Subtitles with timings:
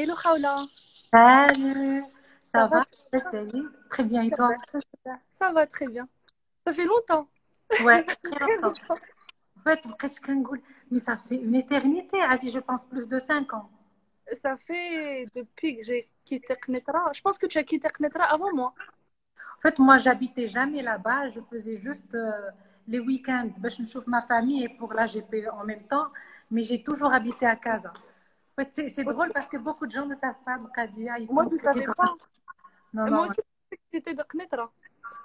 [0.00, 0.14] Hello.
[1.12, 2.04] Salut,
[2.44, 3.20] Ça ça va va?
[3.32, 4.54] Salut, très bien et toi?
[5.36, 6.08] Ça va très bien.
[6.64, 7.28] Ça fait longtemps.
[7.80, 8.94] Ouais, très longtemps.
[9.58, 10.56] En fait, presque un goût,
[10.92, 13.68] mais ça fait une éternité, je pense plus de cinq ans.
[14.40, 17.10] Ça fait depuis que j'ai quitté Knetra.
[17.12, 18.74] Je pense que tu as quitté Knetra avant moi.
[19.56, 22.50] En fait, moi, j'habitais jamais là-bas, je faisais juste euh,
[22.86, 26.08] les week-ends, ben, je trouve ma famille et pour la GPE en même temps,
[26.50, 27.92] mais j'ai toujours habité à Casa.
[28.72, 31.58] C'est drôle parce que beaucoup de gens ne savent pas Mqadia, ils Moi, je ne
[31.58, 32.14] savais pas.
[32.92, 33.22] Non, Moi non.
[33.24, 34.70] aussi, je pensais que j'étais de Knetra.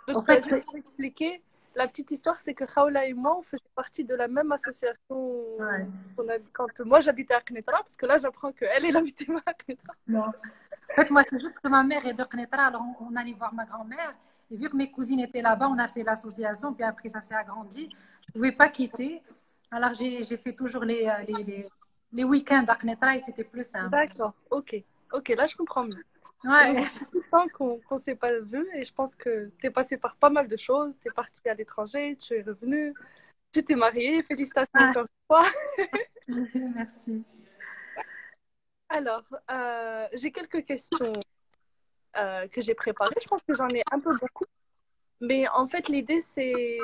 [0.07, 1.41] Donc, En fait, juste pour expliquer,
[1.75, 5.15] la petite histoire, c'est que Khawla et moi, on faisait partie de la même association
[5.59, 9.27] ouais, qu'on a- quand moi j'habitais à Knetra, parce que là, j'apprends qu'elle, elle habitait
[9.45, 9.93] à Knetra.
[10.07, 10.25] non.
[10.25, 13.33] En fait, moi, c'est juste que ma mère est de Knetra, alors on, on allait
[13.33, 14.11] voir ma grand-mère.
[14.51, 17.33] Et vu que mes cousines étaient là-bas, on a fait l'association, puis après, ça s'est
[17.33, 17.89] agrandi.
[17.91, 17.95] Je
[18.29, 19.23] ne pouvais pas quitter.
[19.71, 21.69] Alors, j'ai fait toujours les, euh, les, les,
[22.13, 23.89] les week-ends à c'était plus simple.
[23.89, 24.75] D'accord, ok.
[25.11, 26.03] Ok, là, je comprends mieux.
[26.43, 29.67] Ouais, donc, ça fait longtemps qu'on qu'on s'est pas vu et je pense que tu
[29.67, 30.97] es passé par pas mal de choses.
[30.99, 32.93] Tu es parti à l'étranger, tu es revenu,
[33.51, 34.23] tu t'es marié.
[34.23, 35.43] Félicitations Ah, encore une fois.
[36.75, 37.23] merci.
[38.89, 41.13] Alors, euh, j'ai quelques questions
[42.17, 43.15] euh, que j'ai préparées.
[43.21, 44.45] Je pense que j'en ai un peu beaucoup.
[45.21, 46.77] Mais en fait, l'idée, c'est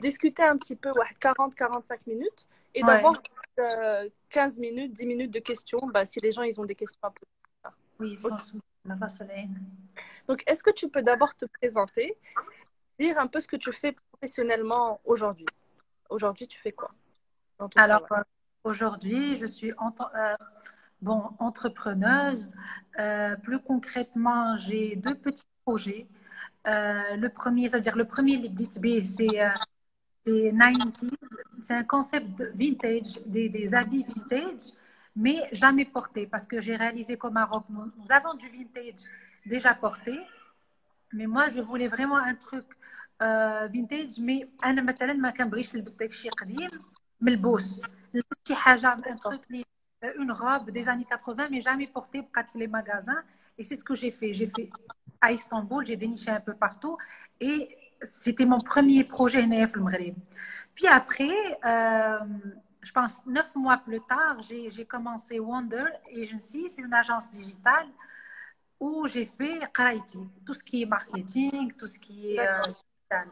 [0.00, 3.14] discuter un petit peu, ouais, 40-45 minutes et Ouais, d'avoir
[3.58, 7.00] euh, 15 minutes, 10 minutes de questions, bah, si les gens ils ont des questions
[7.02, 7.74] à poser.
[8.00, 9.48] oui, sans soleil.
[10.28, 12.16] Donc, est-ce que tu peux d'abord te présenter,
[12.98, 15.46] dire un peu ce que tu fais professionnellement aujourd'hui?
[16.10, 16.90] Aujourd'hui, tu fais quoi?
[17.76, 18.20] Alors, euh,
[18.64, 20.34] aujourd'hui, je suis euh,
[21.00, 22.54] bon, entrepreneuse.
[22.98, 26.06] Euh, plus concrètement, j'ai deux petits projets.
[26.66, 29.40] Euh, le premier, c'est-à-dire le premier, baies, c'est
[30.27, 31.09] euh, c'est 90.
[31.61, 34.61] C'est un concept de vintage, des, des habits vintage,
[35.15, 39.01] mais jamais portés, parce que j'ai réalisé qu'au Maroc, nous, nous avons du vintage
[39.45, 40.19] déjà porté,
[41.13, 42.65] mais moi, je voulais vraiment un truc
[43.21, 46.69] euh, vintage, mais أنا مثلا ما كنبغيش نلبس داك الشيء قديم
[47.21, 47.85] ملبوس
[48.15, 49.31] نلبس شي حاجة un D'accord.
[49.31, 49.65] truc اللي-
[50.19, 53.21] une robe des années 80 mais jamais portée بقات في les magasins
[53.57, 54.69] et c'est ce que j'ai fait j'ai fait
[55.21, 56.97] à Istanbul j'ai déniché un peu partout
[57.41, 59.72] et c'était mon premier projet NF.
[60.74, 62.18] Puis après, euh,
[62.82, 67.88] je pense neuf mois plus tard, j'ai commencé Wonder Agency, c'est une agence digitale
[68.80, 73.28] où j'ai fait Qaraiti, tout ce qui est marketing, tout ce qui est euh, digital.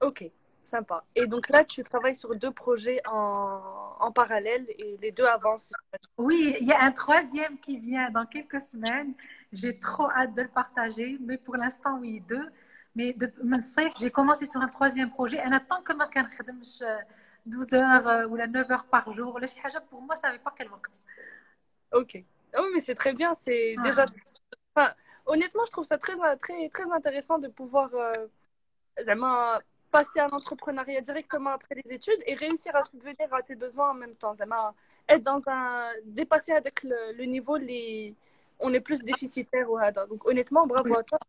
[0.00, 0.30] Ok,
[0.62, 1.02] sympa.
[1.16, 5.72] Et donc là, tu travailles sur deux projets en parallèle et les deux avancent.
[6.16, 9.14] Oui, il y a un troisième qui vient dans quelques semaines.
[9.52, 12.48] J'ai trop hâte de le partager, mais pour l'instant, oui, deux.
[12.95, 15.39] Mais de, من الصيف, j'ai commencé sur un troisième projet.
[15.39, 16.83] أنا tant que ما كنخدمش
[17.47, 20.27] 12 heures euh, ou la 9 heures par jour ولا شي حاجة, pour moi, ça
[20.27, 21.03] n'avait pas quel وقت.
[21.91, 22.23] Ok.
[22.53, 23.33] Ah oui, mais c'est très bien.
[23.35, 24.05] C'est déjà.
[24.05, 24.21] Ouais.
[24.75, 24.93] Enfin,
[25.25, 28.11] honnêtement, je trouve ça très, très, très intéressant de pouvoir euh,
[29.05, 29.59] vraiment
[29.91, 33.93] passer à l'entrepreneuriat directement après les études et réussir à subvenir à tes besoins en
[34.03, 34.33] même temps.
[34.33, 34.73] Vraiment,
[35.07, 35.91] être dans un.
[36.05, 38.15] dépasser avec le, le niveau, les...
[38.59, 40.05] on est plus déficitaire ou hada.
[40.11, 40.97] Donc, honnêtement, bravo Oui.
[40.99, 41.19] à toi.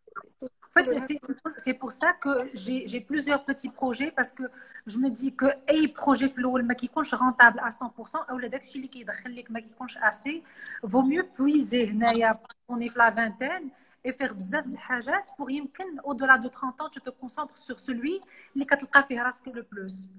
[0.70, 1.06] Tout, En tout fait, le reste.
[1.08, 2.32] c'est c'est pour ça que
[2.62, 4.44] j'ai j'ai plusieurs petits projets parce que
[4.92, 8.60] je me dis que اي projet في الاول ما كيكونش rentable à 100% او داك
[8.62, 10.42] الشيء اللي كيدخل لك ما كيكونش assez
[10.86, 12.40] vaut mieux puiser هنايا
[12.72, 13.68] on est في la vingtaine
[14.08, 17.78] et faire بزاف د الحاجات pour يمكن au-delà de 30 ans tu te concentres sur
[17.80, 18.22] celui
[18.54, 20.10] اللي كتلقى فيه راسك le plus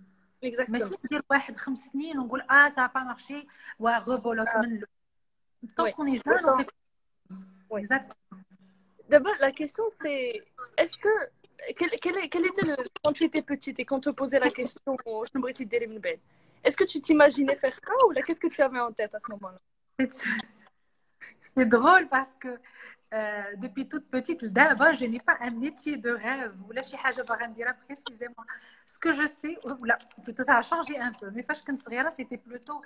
[0.45, 0.69] Exactement.
[0.69, 3.47] ماشي ندير واحد خمس سنين ونقول اه ça a pas marché
[3.79, 4.81] وغبولوت Ah, من
[5.75, 5.93] tant oui.
[5.93, 6.65] qu'on est Le jeune on temps.
[9.12, 10.42] D'abord, la question, c'est
[10.78, 11.08] est-ce que.
[11.76, 11.92] Quel,
[12.46, 12.76] était le.
[13.04, 15.66] Quand tu étais petite et quand te posait la question, je me suis
[16.64, 19.30] est-ce que tu t'imaginais faire ça ou qu'est-ce que tu avais en tête à ce
[19.32, 20.08] moment-là?
[21.54, 22.48] C'est drôle parce que
[23.12, 27.20] euh, depuis toute petite, d'abord, je n'ai pas un métier de rêve ou là, je
[27.20, 27.26] vais
[27.86, 28.44] précisément.
[28.86, 31.72] Ce que je sais, là, plutôt ça a changé un peu, mais quand j'étais
[32.10, 32.80] c'était plutôt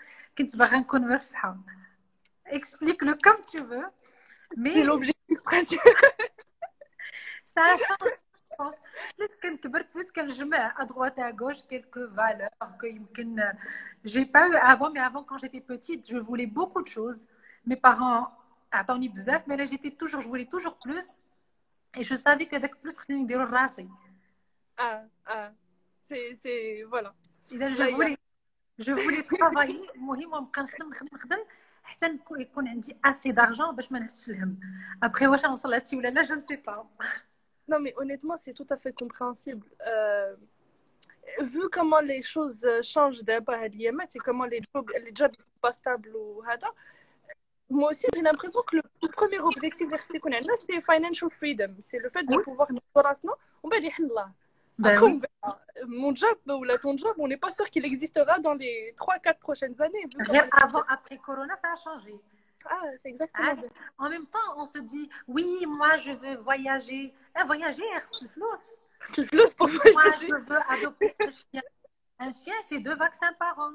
[2.51, 3.87] explique-le comme tu veux.
[4.57, 4.73] Mais...
[4.73, 5.79] C'est l'objectif précieux.
[7.47, 8.15] Ça a changé,
[8.51, 8.75] je pense.
[9.17, 12.87] Plus qu'un plus qu'un chemin à droite et à gauche, quelques valeurs que
[13.41, 13.53] euh,
[14.05, 17.25] j'ai pas eu avant, mais avant, quand j'étais petite, je voulais beaucoup de choses.
[17.65, 18.31] Mes parents
[18.71, 21.05] attendaient bzaf, mais là, j'étais toujours, je voulais toujours plus.
[21.97, 23.89] Et je savais que plus, je vais.
[24.77, 25.51] Ah, ah.
[26.03, 27.15] C'est, voilà.
[27.51, 27.57] Je
[27.93, 28.17] voulais,
[28.79, 29.83] je voulais travailler.
[32.04, 34.60] المهم ونبقى نخدم نخدم نخدم حتى نكون- يكون عندي assez d'argent باش ما نهزش الهم.
[35.06, 36.86] Après واش نوصل لهادشي ولا لا je ne sais pas.
[37.72, 39.66] Non, mais honnêtement, c'est tout à fait compréhensible.
[39.88, 40.36] Euh,
[41.54, 45.32] vu comment les choses euh, changent d'abord à l'IMT et comment les jobs, les jobs
[45.38, 46.70] ne sont pas stables ou hada,
[47.70, 48.84] moi aussi, j'ai l'impression que le
[49.20, 49.98] premier objectif de
[50.66, 51.72] c'est financial freedom.
[51.88, 52.82] C'est le fait de pouvoir nous
[53.64, 53.94] on va dire
[54.79, 58.95] ben Après, mon job ou ton job, on n'est pas sûr qu'il existera dans les
[58.99, 60.07] 3-4 prochaines années.
[60.53, 62.15] Avant, après Corona, ça a changé.
[62.69, 63.67] Ah, c'est exactement ah, ça.
[63.99, 67.15] En même temps, on se dit, oui, moi, je veux voyager.
[67.39, 68.47] Eh, voyager, c'est le flou.
[69.13, 70.29] C'est le flou pour voyager.
[70.29, 71.63] Moi, je veux adopter un chien.
[72.19, 73.73] Un chien, c'est deux vaccins par an.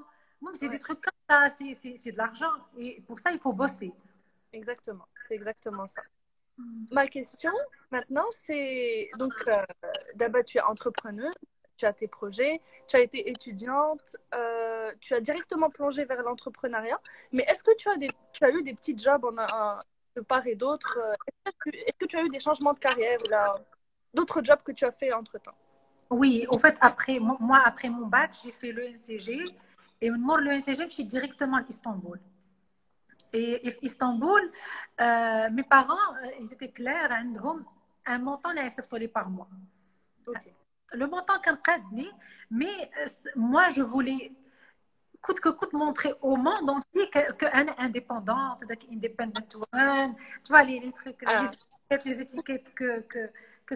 [0.54, 2.52] C'est des trucs comme ça, c'est de l'argent.
[2.78, 3.94] Et pour ça, il faut bosser.
[4.54, 6.02] Exactement, c'est exactement ça.
[6.92, 7.52] Ma question
[7.92, 9.64] maintenant, c'est donc euh,
[10.16, 11.34] d'abord tu es entrepreneuse,
[11.78, 17.00] tu as tes projets, tu as été étudiante, euh, tu as directement plongé vers l'entrepreneuriat.
[17.32, 19.26] Mais est-ce que tu as, eu des petits jobs
[20.16, 21.14] de part et d'autre euh,
[21.46, 23.28] Est-ce que, tu as eu des changements de carrière ou
[24.14, 25.56] d'autres jobs que tu as fait entre temps
[26.10, 29.40] Oui, en fait, après, moi, après mon bac, j'ai fait le NCG
[30.02, 32.20] et moi, le NCG, je suis directement à Istanbul.
[33.34, 34.52] Et, Istanbul,
[35.00, 37.34] euh, mes parents, euh, ils étaient clairs, hein,
[38.06, 39.50] un montant à par mois.
[40.94, 41.86] Le montant qu'un prêtre
[42.50, 44.34] mais euh, moi, je voulais
[45.22, 47.46] coûte que coûte montrer au monde entier qu'un que
[47.80, 51.44] indépendante, independent woman, tu vois, les, les trucs, ah.
[51.44, 53.30] les étiquettes, les étiquettes que, que,
[53.66, 53.76] que,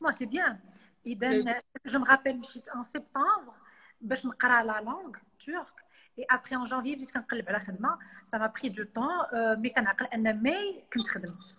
[0.00, 0.58] moi, c'est bien.
[1.04, 1.44] Et then,
[1.84, 2.40] je me rappelle,
[2.74, 3.58] en septembre,
[4.00, 4.32] ben, je me
[4.64, 5.80] la langue turque.
[6.17, 10.05] et après en janvier بديت كنقلب على خدمه ça m'a pris du temps مي كنعقل
[10.05, 11.57] ان ماي كنت خدمت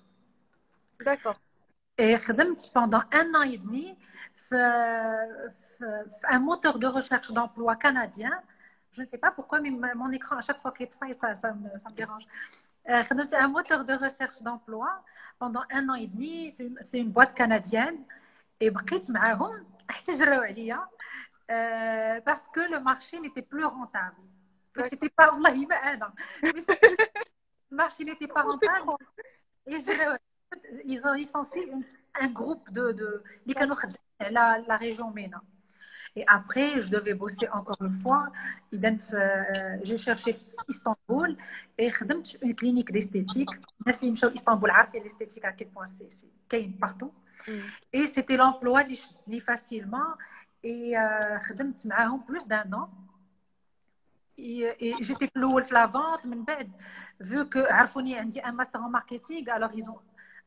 [1.02, 1.36] d'accord
[2.00, 3.96] et خدمت pendant un an et demi
[4.34, 4.56] في,
[5.78, 8.32] في un moteur de recherche d'emploi canadien
[8.92, 11.52] je ne sais pas pourquoi mais mon écran à chaque fois qu'il fait ça ça
[11.52, 12.26] me, ça me dérange
[13.02, 14.90] خدمت un moteur de recherche d'emploi
[15.38, 17.98] pendant un an et demi c'est une, c'est une boîte canadienne
[18.60, 20.88] et بقيت معاهم حتى جراو عليا
[21.50, 24.22] euh, parce que le marché n'était plus rentable.
[24.89, 25.67] C'était pas Allah, il
[27.71, 28.81] marche, il était parental.
[29.67, 29.77] Et
[30.85, 31.71] ils ont licencié
[32.19, 33.23] un groupe de, de
[34.31, 35.41] la, la région MENA.
[36.15, 38.31] Et après, je devais bosser encore une fois.
[38.73, 38.77] Euh,
[39.13, 40.37] euh, j'ai cherché
[40.69, 41.35] Istanbul
[41.77, 41.89] et
[42.41, 43.49] une clinique d'esthétique.
[44.33, 46.09] Istanbul, ah, l'esthétique à quel point c'est
[46.79, 47.13] partout.
[47.91, 48.83] Et c'était l'emploi
[49.41, 50.15] facilement.
[50.63, 51.37] Et j'ai euh,
[52.19, 52.89] plus d'un an
[55.00, 56.70] j'étais في الاول في la vente من بعد
[57.22, 60.00] vu que عرفوني عندي un master en marketing alors ils ont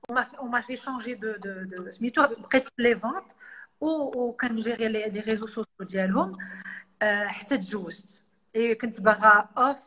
[0.10, 3.36] on m'a on m'a fait changer de de de سميتو بقيت les ventes
[3.82, 6.38] و كنجيري les réseaux sociaux ديالهم
[7.04, 8.24] حتى تزوجت
[8.58, 9.78] et كنت باغا اوف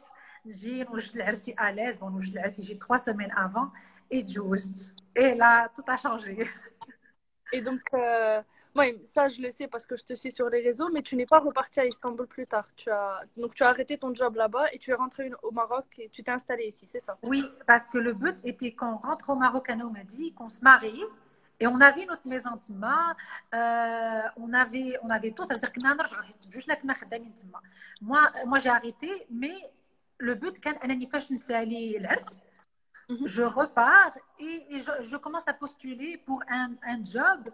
[0.46, 3.70] نجي نوجد العرسي اليز بون نوجد العرسي يجي 3 semaines avant
[4.14, 6.48] et تزوجت et là tout a changé
[7.52, 8.42] et donc euh...
[8.75, 11.15] oui, ça je le sais parce que je te suis sur les réseaux, mais tu
[11.15, 12.67] n'es pas reparti à Istanbul plus tard.
[12.75, 13.19] Tu as...
[13.35, 16.23] Donc tu as arrêté ton job là-bas et tu es rentré au Maroc et tu
[16.23, 17.17] t'es installé ici, c'est ça?
[17.23, 19.75] Oui, parce que le but était qu'on rentre au Maroc à
[20.05, 21.03] dit qu'on se marie.
[21.59, 22.49] Et on avait notre maison
[23.53, 25.79] euh, on avait on avait tout ça veut dire que
[28.01, 29.53] moi moi j'ai arrêté mais
[30.17, 31.05] le but quand Mhm.
[31.19, 32.50] je
[33.43, 37.49] repars et, je, commence à postuler pour un, un job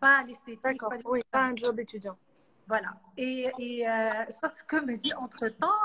[0.00, 2.16] pas l'esthétique pas, oui, pas un job étudiant.
[2.66, 2.94] Voilà.
[3.16, 5.80] Et, et euh, sauf que me dit entre temps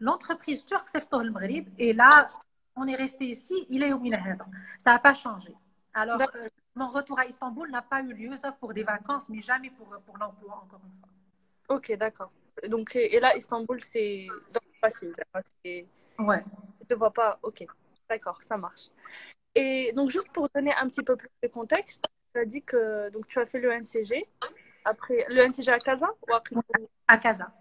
[0.00, 2.28] l'entreprise turque s'est le Maghreb et là
[2.76, 3.98] on est resté ici il est au
[4.78, 5.54] ça n'a pas changé.
[5.94, 9.40] Alors euh, mon retour à Istanbul n'a pas eu lieu sauf pour des vacances mais
[9.40, 11.08] jamais pour, pour l'emploi encore une fois.
[11.70, 12.30] Ok d'accord.
[12.68, 14.26] Donc et là Istanbul c'est
[14.80, 15.14] facile
[15.64, 15.86] c'est
[16.18, 16.44] Ouais.
[16.80, 17.38] Je te vois pas.
[17.42, 17.64] Ok.
[18.08, 18.90] D'accord, ça marche.
[19.54, 23.10] Et donc, juste pour donner un petit peu plus de contexte, tu as dit que
[23.10, 24.26] donc, tu as fait le NCG.
[24.84, 26.34] Après, le NCG à Casa ou
[27.08, 27.16] à...
[27.16, 27.52] Casa.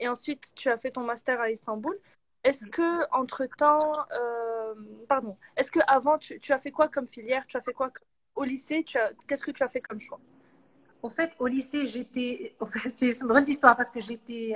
[0.00, 1.98] Et ensuite, tu as fait ton master à Istanbul.
[2.44, 4.74] Est-ce que, entre-temps, euh,
[5.08, 7.46] pardon, est-ce que avant tu, tu, as fait quoi comme filière?
[7.46, 7.90] Tu as fait quoi
[8.36, 8.84] au lycée?
[9.26, 10.20] Qu'est-ce que tu as fait comme choix?
[11.02, 12.56] Au fait, au lycée, j'étais.
[12.88, 14.54] c'est une grande histoire parce que j'étais.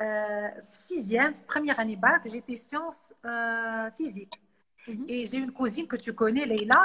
[0.00, 4.40] Euh, sixième, première année bac, j'étais sciences euh, physique.
[4.86, 5.04] Mhm.
[5.08, 6.82] Et j'ai une cousine que tu connais, Leïla,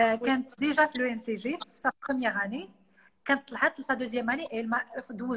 [0.00, 2.68] euh, qui a déjà fait le NCG, sa première année.
[3.26, 3.42] Quand
[3.82, 4.82] sa deuxième année, elle m'a,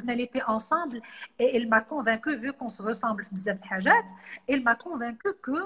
[0.08, 1.02] elle était ensemble
[1.40, 3.24] et elle m'a convaincu, vu qu'on se ressemble
[4.48, 5.60] elle m'a convaincu que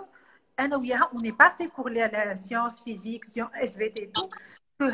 [1.12, 4.29] on n'est pas fait pour les, sciences physiques, sciences SVT et tout,
[4.79, 4.86] que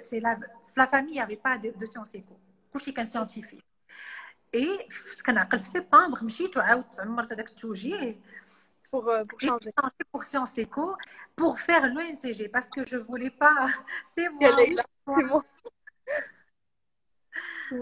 [0.00, 0.38] c'est la,
[0.76, 2.38] la famille n'avait pas de, de sciences éco.
[2.74, 3.67] Je suis scientifique.
[4.53, 4.87] Et
[5.25, 8.19] كنعقل في سبتمبر مشيت وعاودت تعمرت هذاك التوجيه
[8.91, 9.71] pour, euh, pour changer.
[10.11, 10.95] Pour Sciences Éco,
[11.35, 13.65] pour faire l'ONCG, parce que je ne voulais pas.
[14.05, 14.55] C'est moi.
[15.07, 15.43] C'est moi.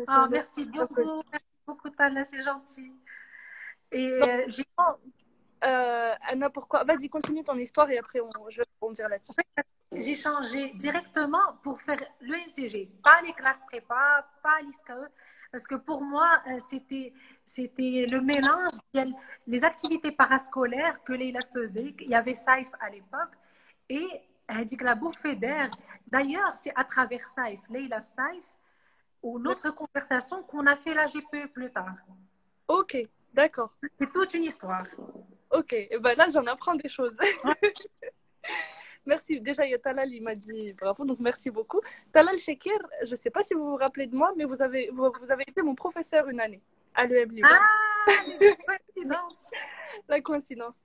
[0.08, 1.22] Ah, merci beaucoup.
[1.32, 2.94] Merci beaucoup, Tala, c'est gentil.
[3.92, 4.64] Et j'ai
[5.64, 9.34] euh, Anna, pourquoi Vas-y, continue ton histoire et après on, je vais rebondir là-dessus.
[9.99, 15.11] j'ai changé directement pour faire le NCG, pas les classes prépa, pas l'ISKE,
[15.51, 17.13] parce que pour moi, euh, c'était
[17.45, 18.73] c'était le mélange,
[19.47, 21.95] les activités parascolaires que Leila faisait.
[22.01, 23.33] Il y avait SAIF à l'époque
[23.89, 24.07] et
[24.49, 25.71] elle dit que la bouffée d'air.
[26.09, 28.47] D'ailleurs, c'est à travers SAIF, Leila SAIF,
[29.23, 31.97] ou notre conversation qu'on a fait la GPE plus tard.
[32.69, 32.99] Ok,
[33.33, 33.73] d'accord.
[33.99, 34.87] C'est toute une histoire.
[35.51, 37.17] Ok, et ben là j'en apprends des choses.
[39.07, 39.41] merci.
[39.41, 41.81] Déjà, il y a Talal, il m'a dit bravo, donc merci beaucoup.
[42.13, 44.91] Talal Shekir, je ne sais pas si vous vous rappelez de moi, mais vous avez,
[44.91, 46.63] vous, avez été mon professeur une année
[46.95, 47.59] à l'EM Ah,
[48.41, 49.45] la coïncidence.
[50.09, 50.77] la coïncidence.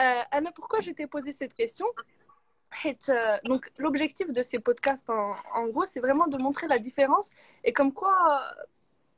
[0.00, 1.86] Euh, Anna, pourquoi je t'ai posé cette question?
[2.84, 7.30] Euh, donc, l'objectif de ces podcasts, en, en gros, c'est vraiment de montrer la différence
[7.62, 8.40] et comme quoi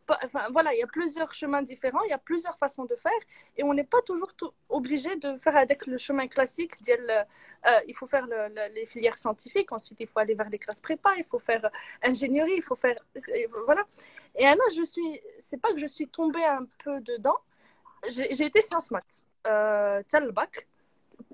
[0.08, 3.20] enfin, voilà, il y a plusieurs chemins différents, il y a plusieurs façons de faire,
[3.56, 4.32] et on n'est pas toujours
[4.68, 6.72] obligé de faire avec le chemin classique.
[6.88, 8.26] Euh, il faut faire
[8.74, 11.68] les filières scientifiques, ensuite il faut aller vers les classes prépa, il faut faire
[12.02, 12.98] ingénierie, il faut faire,
[13.64, 13.82] voilà.
[14.36, 17.38] Et Anna, je suis, c'est pas que je suis tombée un peu dedans.
[18.08, 20.68] J'ai été sciences maths, euh, bac,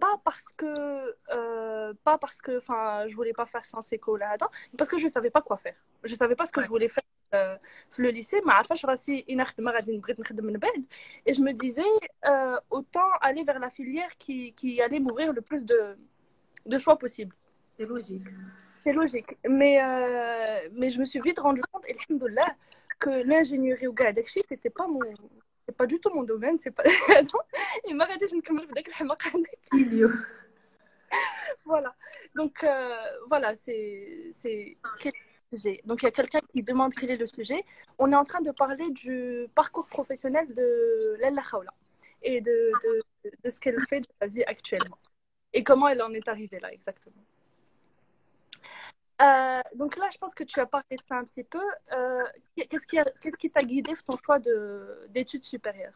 [0.00, 4.48] pas parce que, euh, pas parce que, enfin, je voulais pas faire sciences éco là-dedans,
[4.78, 5.76] parce que je savais pas quoi faire.
[6.04, 9.43] Je savais pas ce que je voulais faire في لو ليسي ما عرفاش راسي اين
[9.43, 10.85] خدمه غادي بغيت نخدم من بعد
[11.29, 11.93] et je me disais
[12.25, 15.97] euh, autant aller vers la filière qui, qui allait m'ouvrir le plus de,
[16.65, 17.35] de choix possible
[17.77, 18.27] c'est logique
[18.83, 22.51] c'est logique mais euh, mais je me suis vite rendu compte et alhamdoulilah
[23.03, 24.99] que l'ingénierie ou gars c'était pas mon
[25.65, 26.85] c'est pas du tout mon domaine c'est pas
[27.87, 29.43] et ما غاديش نكمل في داك الحماقه
[31.73, 31.91] voilà
[32.39, 34.77] donc euh, voilà c'est c'est
[35.84, 37.64] donc il y a quelqu'un qui demande quel est le sujet.
[37.98, 41.72] On est en train de parler du parcours professionnel de Lella Khawla
[42.22, 44.98] et de, de, de ce qu'elle fait de sa vie actuellement
[45.52, 47.24] et comment elle en est arrivée là exactement.
[49.20, 51.62] Euh, donc là, je pense que tu as parlé de ça un petit peu.
[51.92, 52.24] Euh,
[52.56, 54.38] qu'est-ce qui t'a guidé dans ton choix
[55.10, 55.94] d'études supérieures?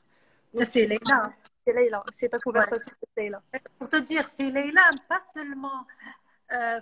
[0.63, 1.23] C'est Leila.
[1.67, 2.05] C'est Leila.
[2.13, 3.33] C'est ta conversation ouais.
[3.79, 5.87] Pour te dire, c'est Leila, pas seulement
[6.53, 6.81] euh,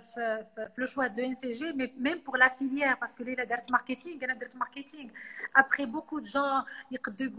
[0.75, 4.19] le choix de l'NCG, mais même pour la filière, parce que là, il a marketing,
[4.21, 5.09] il a marketing.
[5.55, 7.31] Après, beaucoup de gens, ils disent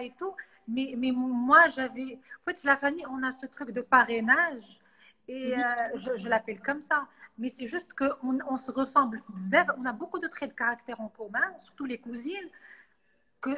[0.00, 0.34] et tout.
[0.68, 2.18] Mais, mais moi, j'avais.
[2.40, 4.80] En fait, la famille, on a ce truc de parrainage,
[5.26, 5.62] et mhm.
[5.62, 7.08] euh, je, l'appelle comme ça.
[7.38, 9.18] Mais c'est juste qu'on on se ressemble.
[9.78, 12.50] On a beaucoup de traits de caractère en commun, surtout les cousines
[13.42, 13.50] que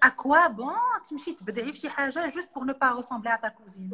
[0.00, 0.72] à quoi bon
[1.06, 1.18] tu me
[2.30, 3.92] juste pour ne pas ressembler à ta cousine.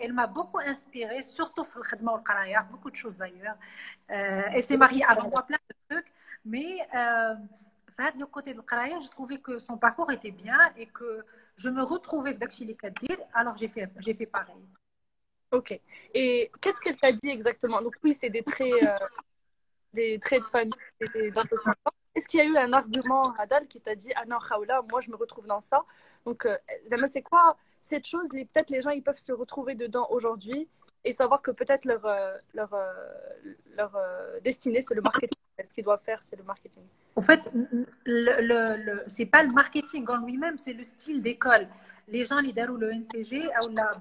[0.00, 1.64] Elle m'a beaucoup inspirée surtout
[2.00, 3.56] dans le travail beaucoup de choses d'ailleurs.
[4.10, 6.12] Euh, elle s'est mariée avant moi plein de trucs
[6.44, 7.34] mais euh,
[8.26, 11.24] côté de travail j'ai trouvé que son parcours était bien et que
[11.56, 14.64] je me retrouvais dans ce alors j'ai fait j'ai fait pareil.
[15.50, 15.78] Ok.
[16.14, 17.82] Et qu'est-ce qu'elle t'a dit exactement?
[17.82, 18.98] Donc oui c'est des traits euh,
[19.92, 20.72] des traits de famille
[22.14, 25.00] est-ce qu'il y a eu un argument, Hadal, qui t'a dit Ah non, Khaoula, moi
[25.00, 25.84] je me retrouve dans ça?
[26.26, 26.56] Donc, euh,
[27.10, 30.68] c'est quoi cette chose Peut-être les gens ils peuvent se retrouver dedans aujourd'hui
[31.04, 32.92] et savoir que peut-être leur, euh, leur, euh,
[33.76, 33.98] leur
[34.44, 35.38] destinée c'est le marketing.
[35.64, 36.82] Ce qu'ils doivent faire, c'est le marketing.
[37.14, 37.40] En fait,
[38.04, 41.68] le, le, c'est pas le marketing en lui-même, c'est le style d'école.
[42.08, 43.92] Les gens, ils le NCG, ou la,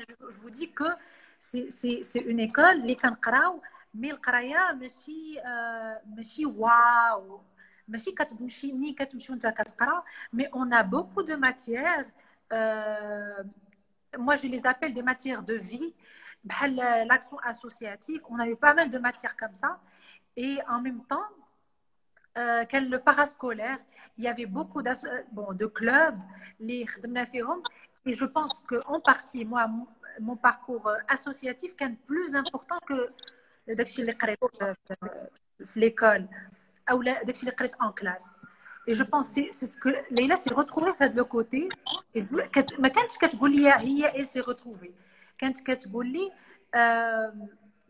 [0.00, 0.84] je, vous dis que
[1.38, 3.62] c'est une école, les kankraou,
[3.93, 7.41] مي القرايه ماشي آه ماشي واو
[7.87, 12.05] ماشي كتمشي ملي كتمشي وانت كتقرا مي اون ا بوكو دو ماتيير
[14.17, 15.93] moi je les appelle des matières de vie
[16.43, 16.75] بحال
[17.09, 19.79] l'action associative on a eu pas mal de matières comme ça
[20.37, 21.29] et en même temps
[22.37, 23.79] euh, quel le parascolaire
[24.17, 24.81] il y avait beaucoup
[25.31, 26.19] bon, de clubs
[26.59, 26.85] les
[28.07, 29.87] et je pense qu'en partie moi mon,
[30.27, 32.99] mon parcours associatif est plus important que
[33.69, 34.39] داكشي اللي قريت
[35.65, 36.27] في ليكول
[36.91, 38.29] او داكشي اللي قريت en classe
[38.87, 41.69] et je pense c'est c'est ce que Leila s'est retrouvée في هذا لو كوتي
[42.79, 44.91] ما كانتش كتقول لي هي elle s'est retrouvée
[45.37, 46.31] كانت كتقول لي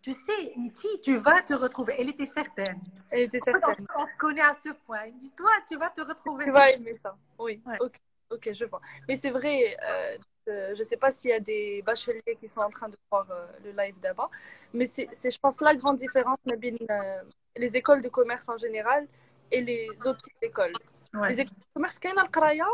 [0.05, 1.95] tu sais, Niti, tu vas te retrouver.
[1.98, 2.79] Elle était certaine.
[3.10, 3.88] Elle était certaine.
[3.98, 5.00] On, on se connaît à ce point.
[5.05, 6.45] Elle me dit, toi, tu vas te retrouver.
[6.45, 7.17] Tu vas aimer ça.
[7.39, 7.60] Oui.
[7.65, 7.77] Ouais.
[7.79, 7.95] Ok,
[8.29, 8.81] ok, je vois.
[9.07, 10.17] Mais c'est vrai, euh,
[10.75, 13.26] je ne sais pas s'il y a des bacheliers qui sont en train de voir
[13.30, 14.30] euh, le live d'abord,
[14.73, 16.57] mais c'est, je pense, la grande différence entre
[16.90, 17.23] euh,
[17.57, 19.07] les écoles de commerce en général
[19.50, 20.73] et les autres types d'écoles.
[21.28, 22.66] Les écoles de commerce, a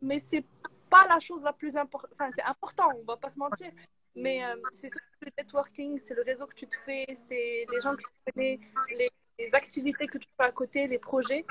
[0.00, 0.44] mais c'est
[0.88, 2.10] pas la chose la plus importante.
[2.14, 3.70] Enfin, c'est important, on va pas se mentir.
[4.14, 4.88] Mais euh, c'est
[5.22, 8.60] le networking, c'est le réseau que tu te fais, c'est les gens que tu connais,
[8.90, 11.46] les, les activités que tu fais à côté, les projets.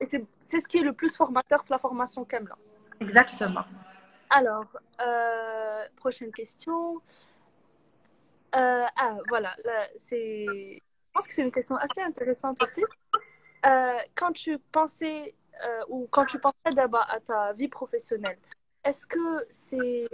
[0.00, 2.56] Et c'est ce qui est le plus formateur que la formation Kemla.
[3.00, 3.64] Exactement.
[4.34, 4.64] Alors,
[5.02, 7.02] euh, prochaine question.
[8.54, 9.54] Euh, ah, voilà.
[9.98, 10.46] c'est...
[10.46, 12.82] Je pense que c'est une question assez intéressante aussi.
[13.66, 15.34] Euh, quand tu pensais
[15.88, 18.38] ou quand tu pensais d'abord à ta vie professionnelle,
[18.84, 20.04] est-ce que c'est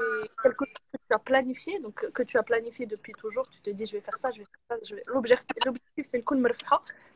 [0.42, 3.70] quelque chose que tu as planifié, donc que tu as planifié depuis toujours Tu te
[3.70, 5.12] dis, je vais faire ça, je vais faire ça.
[5.14, 6.44] L'objectif, c'est le coup de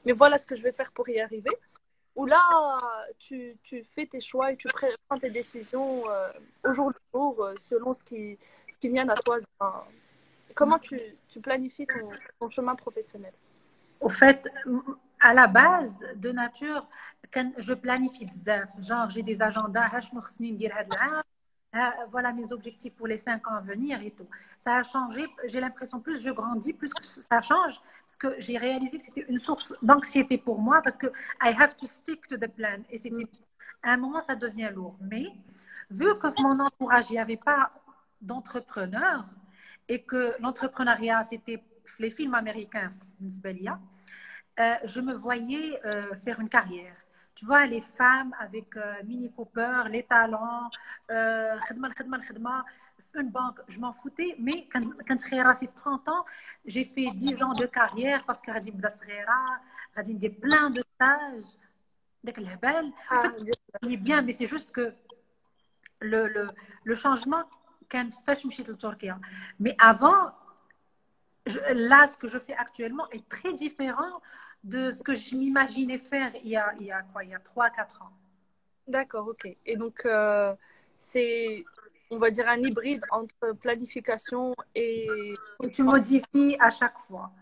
[0.05, 1.51] mais voilà ce que je vais faire pour y arriver.
[2.15, 2.41] Ou là,
[3.19, 4.69] tu, tu fais tes choix et tu
[5.09, 6.29] prends tes décisions euh,
[6.65, 8.39] au jour le jour euh, selon ce qui,
[8.71, 9.39] ce qui vient à toi.
[10.55, 11.87] comment tu, tu planifies
[12.39, 13.33] ton, chemin professionnel?
[14.01, 14.47] Au fait,
[15.21, 16.87] à la base, de nature,
[17.57, 18.27] je planifie
[18.81, 19.89] Genre, j'ai des agendas,
[22.11, 24.27] voilà mes objectifs pour les cinq ans à venir et tout.
[24.59, 28.99] Ça a changé, j'ai l'impression, plus je grandis, plus ça change, parce que j'ai réalisé
[28.99, 31.07] que c'était une source d'anxiété pour moi, parce que
[31.43, 32.83] I have to stick to the plan.
[32.91, 33.27] Et c'était,
[33.83, 34.97] à un moment, ça devient lourd.
[35.01, 35.27] Mais
[35.91, 37.73] vu que mon entourage, n'y avait pas
[38.21, 39.25] d'entrepreneurs,
[39.89, 41.63] et que l'entrepreneuriat, c'était
[41.99, 42.91] les films américains,
[44.61, 47.02] euh, je me voyais euh, faire une carrière
[47.43, 50.71] tu vois, les femmes avec euh, Mini Cooper, les talents,
[51.11, 51.59] euh,
[53.17, 55.27] une banque, je m'en foutais, mais quand, quand je
[55.67, 56.25] 30 ans,
[56.65, 58.71] j'ai fait 10 ans de carrière parce que j'ai
[60.21, 61.57] des plein de stages.
[63.11, 63.33] En fait,
[63.83, 64.95] c'est bien, mais c'est juste que
[66.01, 66.47] le, le,
[66.85, 67.43] le changement,
[67.91, 68.09] quand
[68.53, 69.11] je suis Turquie.
[69.59, 70.31] Mais avant,
[71.75, 74.23] là, ce que je fais actuellement est très différent
[74.65, 77.35] de ce que je m'imaginais faire il y a, il y a quoi Il y
[77.35, 78.13] a 3-4 ans.
[78.87, 79.49] D'accord, ok.
[79.67, 80.55] Et donc, euh,
[81.01, 81.65] c'est,
[82.11, 85.07] on va dire, un hybride entre planification et...
[85.63, 87.33] et tu modifies à chaque fois.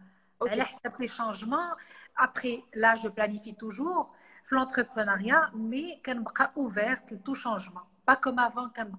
[0.41, 0.53] Okay.
[0.55, 1.71] Elle les changements.
[2.17, 4.13] Après, là, je planifie toujours
[4.51, 6.23] l'entrepreneuriat, mais qu'elle
[6.57, 7.83] ouverte tout changement.
[8.07, 8.91] Pas comme avant, qu'elle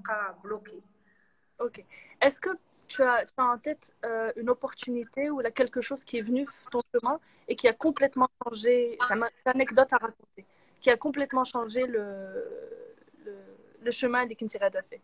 [0.43, 0.83] bloquée.
[1.59, 1.83] Ok.
[2.21, 2.49] Est-ce que
[2.91, 6.81] tu as, en tête euh, une opportunité ou là, quelque chose qui est venu ton
[6.93, 10.45] chemin et qui a complètement changé, une anecdote à raconter,
[10.81, 12.05] qui a complètement changé le,
[13.81, 15.01] le, chemin de Kintirad a fait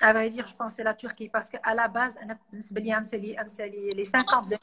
[0.00, 2.16] À vrai dire, je pensais la Turquie parce qu'à la base,
[2.52, 4.58] les 50 ans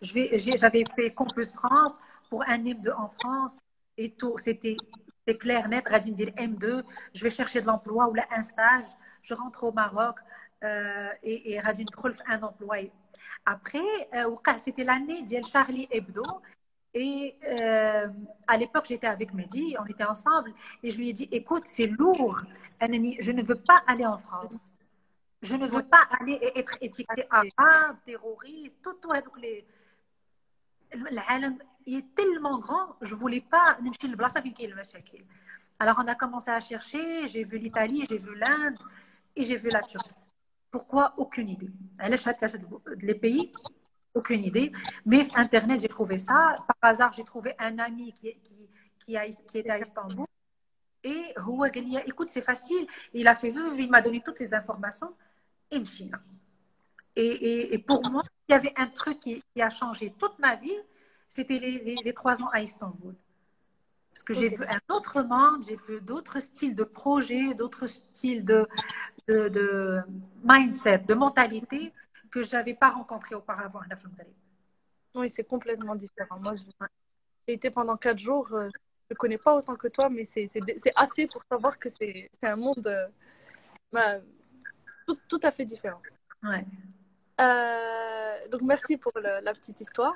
[0.00, 2.00] j'avais fait Campus France
[2.30, 3.60] pour un M2 en France
[3.96, 4.76] et tout, c'était
[5.26, 6.82] c'est clair, net, dire M2,
[7.14, 8.82] je vais chercher de l'emploi ou là, un stage,
[9.22, 10.16] je rentre au Maroc
[10.62, 11.86] euh, et, et Radine
[12.26, 12.76] un emploi.
[13.46, 13.80] Après,
[14.14, 16.22] euh, c'était l'année de Charlie Hebdo.
[16.96, 18.08] Et euh,
[18.46, 21.88] à l'époque, j'étais avec Mehdi, on était ensemble, et je lui ai dit Écoute, c'est
[21.88, 22.40] lourd,
[22.80, 24.72] je ne veux pas aller en France.
[25.42, 29.10] Je ne veux pas aller et être étiqueté arabe, terroriste, tout, tout,
[29.40, 29.66] les.
[31.86, 33.78] Il est tellement grand, je ne voulais pas
[35.78, 38.78] Alors, on a commencé à chercher, j'ai vu l'Italie, j'ai vu l'Inde
[39.36, 40.10] et j'ai vu la Turquie.
[40.70, 41.14] Pourquoi?
[41.18, 41.70] Aucune idée.
[43.00, 43.52] Les pays,
[44.14, 44.72] aucune idée.
[45.04, 46.54] Mais Internet, j'ai trouvé ça.
[46.66, 50.26] Par hasard, j'ai trouvé un ami qui, était à Istanbul.
[51.02, 51.34] Et
[52.06, 52.86] écoute, c'est facile.
[53.12, 55.14] Il a fait, il m'a donné toutes les informations.
[55.70, 55.82] Et,
[57.16, 60.56] et, et pour moi, il y avait un truc qui, qui a changé toute ma
[60.56, 60.76] vie
[61.34, 63.12] c'était les, trois ans à Istanbul.
[64.12, 68.44] Parce que j'ai vu un autre monde, j'ai vu d'autres styles de projets, d'autres styles
[68.44, 68.68] de,
[69.26, 70.00] de,
[70.44, 71.92] mindset, de mentalité
[72.30, 73.96] que je n'avais pas rencontré auparavant à la
[75.16, 76.38] Oui, c'est complètement différent.
[76.38, 76.54] Moi,
[77.48, 78.48] j'ai été pendant quatre jours.
[78.52, 78.68] Euh,
[79.10, 80.48] je ne connais pas autant que toi, mais c'est
[80.94, 83.08] assez pour savoir que c'est un monde euh,
[83.92, 84.20] bah,
[85.04, 86.00] tout, tout, à fait différent.
[86.44, 86.64] Ouais.
[87.40, 90.14] Euh, donc, merci pour la petite histoire.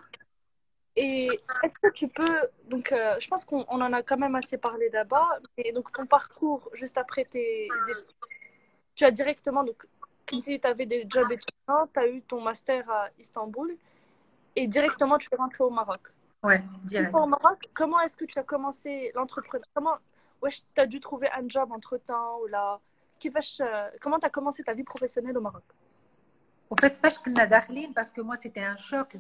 [1.01, 1.27] Et
[1.63, 4.91] est-ce que tu peux, donc euh, je pense qu'on en a quand même assez parlé
[4.91, 7.69] d'abord, mais donc ton parcours juste après tes
[8.97, 9.87] tu as directement, donc
[10.27, 13.77] tu avais des jobs étudiants, tu as eu ton master à Istanbul
[14.57, 16.01] et directement tu es rentré au Maroc.
[16.43, 17.15] Ouais, direct.
[17.15, 19.99] Au Maroc, comment est-ce que tu as commencé l'entrepreneuriat Comment
[20.43, 22.81] ouais, tu as dû trouver un job entre temps ou là?
[23.25, 25.63] Euh, Comment tu as commencé ta vie professionnelle au Maroc?
[26.71, 29.17] En fait, parce que moi, c'était un choc.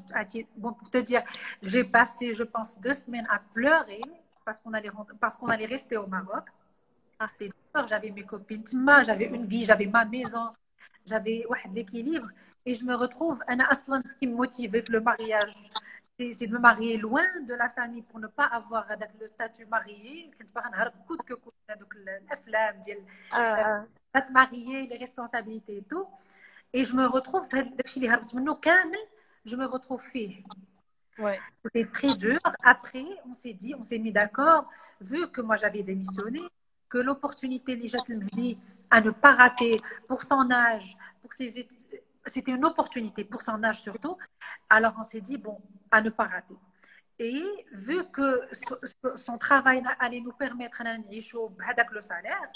[0.57, 1.23] Bon, pour te dire,
[1.63, 4.03] j'ai passé, je pense, deux semaines à pleurer
[4.45, 6.45] parce qu'on allait, parce qu'on allait rester au Maroc.
[7.19, 8.65] Ah, c'était dur, j'avais mes copines,
[9.03, 10.53] j'avais une vie, j'avais ma maison,
[11.05, 12.29] j'avais de l'équilibre.
[12.65, 15.55] Et je me retrouve, ce qui me motivait le mariage,
[16.19, 18.87] c'est de me marier loin de la famille pour ne pas avoir
[19.21, 20.31] le statut marié.
[20.39, 21.35] que
[21.79, 21.95] donc
[23.33, 23.81] ah.
[24.17, 26.07] euh, marier, les responsabilités et tout.
[26.73, 27.47] Et je me retrouve,
[29.45, 30.45] je me retrouve fille.
[31.19, 31.41] Ouais.
[31.65, 32.39] C'était très dur.
[32.63, 34.69] Après, on s'est dit, on s'est mis d'accord,
[35.01, 36.41] vu que moi j'avais démissionné,
[36.89, 37.77] que l'opportunité
[38.91, 43.63] à ne pas rater pour son âge, pour ses études, c'était une opportunité pour son
[43.65, 44.17] âge surtout.
[44.71, 46.57] Alors on s'est dit, bon, à ne pas rater.
[47.19, 48.41] Et vu que
[49.17, 52.51] son travail allait nous permettre de le salaire,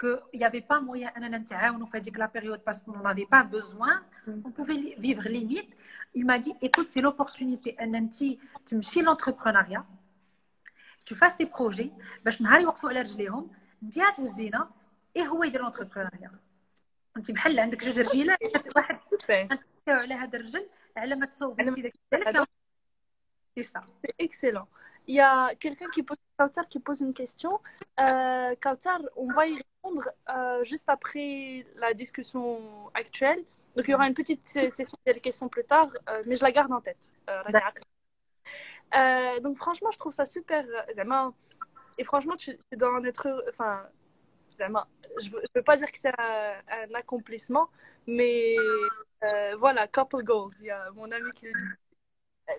[0.00, 3.44] qu'il n'y avait pas moyen de nous faire la période parce qu'on n'en avait pas
[3.44, 4.42] besoin, mm.
[4.44, 5.70] on pouvait vivre limite.
[6.14, 7.76] Il m'a dit, écoute, c'est l'opportunité,
[8.66, 9.86] tu l'entrepreneuriat,
[11.04, 11.92] tu fasses tes projets,
[12.24, 13.50] باش نهار يوقفوا على رجليهم
[13.82, 14.70] انت تهزينا
[15.16, 16.30] ايه هو يدير l'entrepreneuriat
[17.16, 18.38] انت بحال عندك جوج رجيلات
[18.76, 18.98] واحد
[19.88, 21.80] على هذا الرجل على ما تصوبي انت
[22.12, 22.46] داك
[23.56, 23.80] C'est ça.
[24.04, 24.68] C'est excellent.
[25.07, 26.17] il y a quelqu'un qui pose,
[26.69, 27.59] qui pose une question.
[27.99, 32.59] Euh, Kautar, on va y répondre euh, juste après la discussion
[32.93, 33.43] actuelle.
[33.75, 36.51] Donc, il y aura une petite session de questions plus tard, euh, mais je la
[36.51, 37.09] garde en tête.
[38.93, 40.65] Euh, donc, franchement, je trouve ça super.
[41.97, 43.45] Et franchement, tu, tu dois en être.
[43.49, 43.87] Enfin,
[44.59, 47.69] je ne veux pas dire que c'est un, accomplissement,
[48.05, 48.55] mais
[49.57, 50.51] voilà, couple goals.
[50.59, 51.90] Il y a mon ami qui le dit.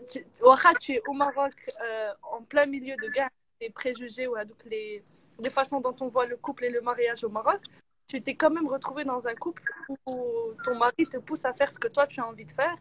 [0.07, 5.03] Tu es au Maroc euh, en plein milieu de guerre des préjugés ou donc les,
[5.39, 7.61] les façons dont on voit le couple et le mariage au Maroc.
[8.09, 9.63] Tu t'es quand même retrouvé dans un couple
[10.07, 12.77] où ton mari te pousse à faire ce que toi tu as envie de faire.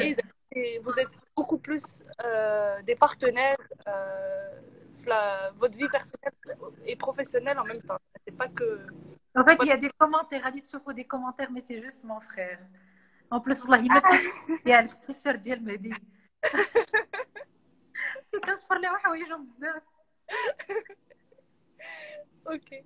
[0.00, 0.16] Et,
[0.80, 3.56] vous êtes beaucoup plus euh, des partenaires
[5.58, 6.32] votre vie personnelle
[6.86, 7.96] et professionnelle en même temps.
[8.26, 8.86] C'est pas que.
[9.34, 12.58] En fait, il y a des commentaires, Choufou, des commentaires, mais c'est juste mon frère.
[13.30, 13.86] En plus, il
[14.66, 15.40] y a le t-shirt.
[15.42, 15.58] C'est
[18.68, 19.68] parlais, ouais, j'en disais.
[22.46, 22.84] Ok.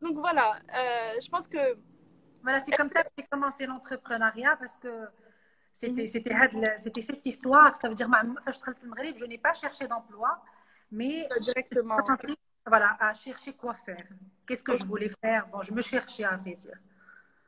[0.00, 1.76] Donc voilà, euh, je pense que.
[2.42, 5.08] Voilà, c'est comme ça que j'ai commencé l'entrepreneuriat parce que
[5.72, 7.02] c'était mhm.
[7.02, 7.76] cette histoire.
[7.76, 10.40] Ça veut dire, je n'ai pas cherché d'emploi
[10.90, 11.96] mais euh, directement
[12.66, 14.04] voilà, à chercher quoi faire.
[14.46, 15.46] Qu'est-ce que je voulais faire?
[15.48, 16.76] Bon, je me cherchais à vrai dire.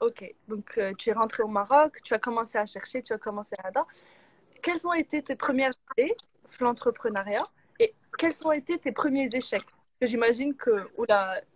[0.00, 3.18] Ok, donc euh, tu es rentrée au Maroc, tu as commencé à chercher, tu as
[3.18, 3.70] commencé à
[4.61, 6.15] Quelles ont été tes premières idées,
[6.59, 7.43] l'entrepreneuriat,
[7.79, 9.65] et quels ont été tes premiers échecs
[9.99, 10.87] que j'imagine que,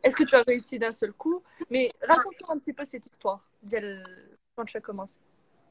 [0.03, 3.41] est-ce que tu as réussi d'un seul coup Mais raconte-nous un petit peu cette histoire
[4.55, 5.19] quand tu as commencé.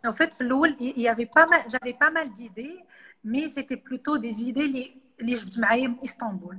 [0.05, 2.79] En fait, il y avait pas mal, j'avais pas mal d'idées,
[3.25, 6.59] mais c'était plutôt des idées اللي جبت معايا من اسطنبول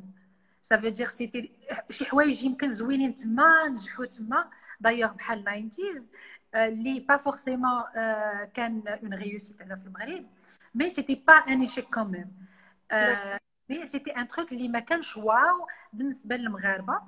[0.64, 1.52] سافو دير سيتي
[1.90, 4.50] شي حوايج يمكن زوينين تما نجحوا تما
[4.80, 6.08] دايوغ بحال 90
[6.56, 7.84] اللي با فورسيمون
[8.54, 10.26] كان اون ريوسيت هنا في المغرب
[10.76, 12.32] مي سيتي با ان ايشيك كوميم
[13.70, 17.02] مي سيتي ان تروك اللي ما كانش واو بالنسبه للمغاربه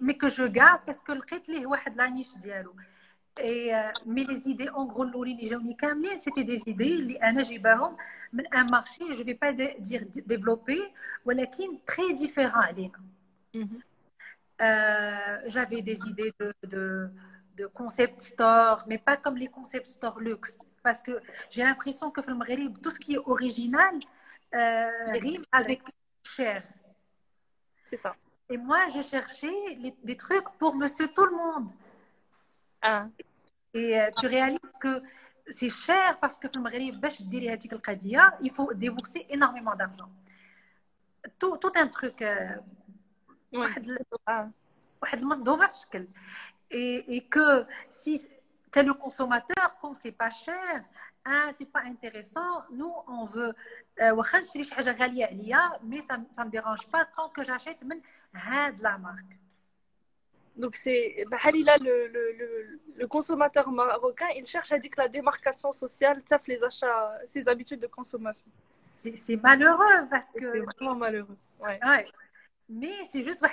[0.00, 2.74] مي كو جو كاع باسكو لقيت ليه واحد لانيش ديالو
[3.42, 5.06] Et, euh, mais les idées, en gros,
[6.16, 10.78] c'était des idées, un marché, je ne vais pas dire développé,
[11.26, 11.50] mais
[11.86, 12.60] très différent.
[13.54, 13.68] Mm-hmm.
[14.62, 17.10] Euh, J'avais des idées de, de,
[17.56, 20.58] de, concept store, mais pas comme les concept store luxe.
[20.85, 21.19] Parce que
[21.49, 22.21] j'ai l'impression que
[22.79, 23.95] tout ce qui est original
[24.53, 25.81] euh, rime avec
[26.23, 26.61] cher.
[27.87, 28.15] C'est ça.
[28.51, 29.49] Et moi, j'ai cherché
[30.03, 31.71] des trucs pour monsieur tout le monde.
[32.83, 33.07] Ah.
[33.73, 35.01] Et euh, tu réalises que
[35.49, 36.47] c'est cher parce que
[38.43, 40.09] il faut débourser énormément d'argent.
[41.39, 42.21] Tout, tout un truc.
[42.21, 42.55] Euh,
[46.69, 48.27] et, et que si
[48.79, 50.83] es le consommateur, quand c'est pas cher,
[51.25, 53.53] hein, c'est pas intéressant, nous on veut.
[54.01, 54.15] Euh,
[55.83, 58.01] mais ça ne me dérange pas tant que j'achète même
[58.81, 59.37] la marque.
[60.55, 65.09] Donc, c'est bah, le, le, le, le, consommateur marocain, il cherche à dire que la
[65.09, 68.45] démarcation sociale tape les achats, ses habitudes de consommation.
[69.15, 70.51] C'est malheureux parce que.
[70.53, 71.37] C'est vraiment malheureux.
[71.59, 71.79] Ouais.
[71.85, 72.05] ouais.
[72.69, 73.45] Mais c'est juste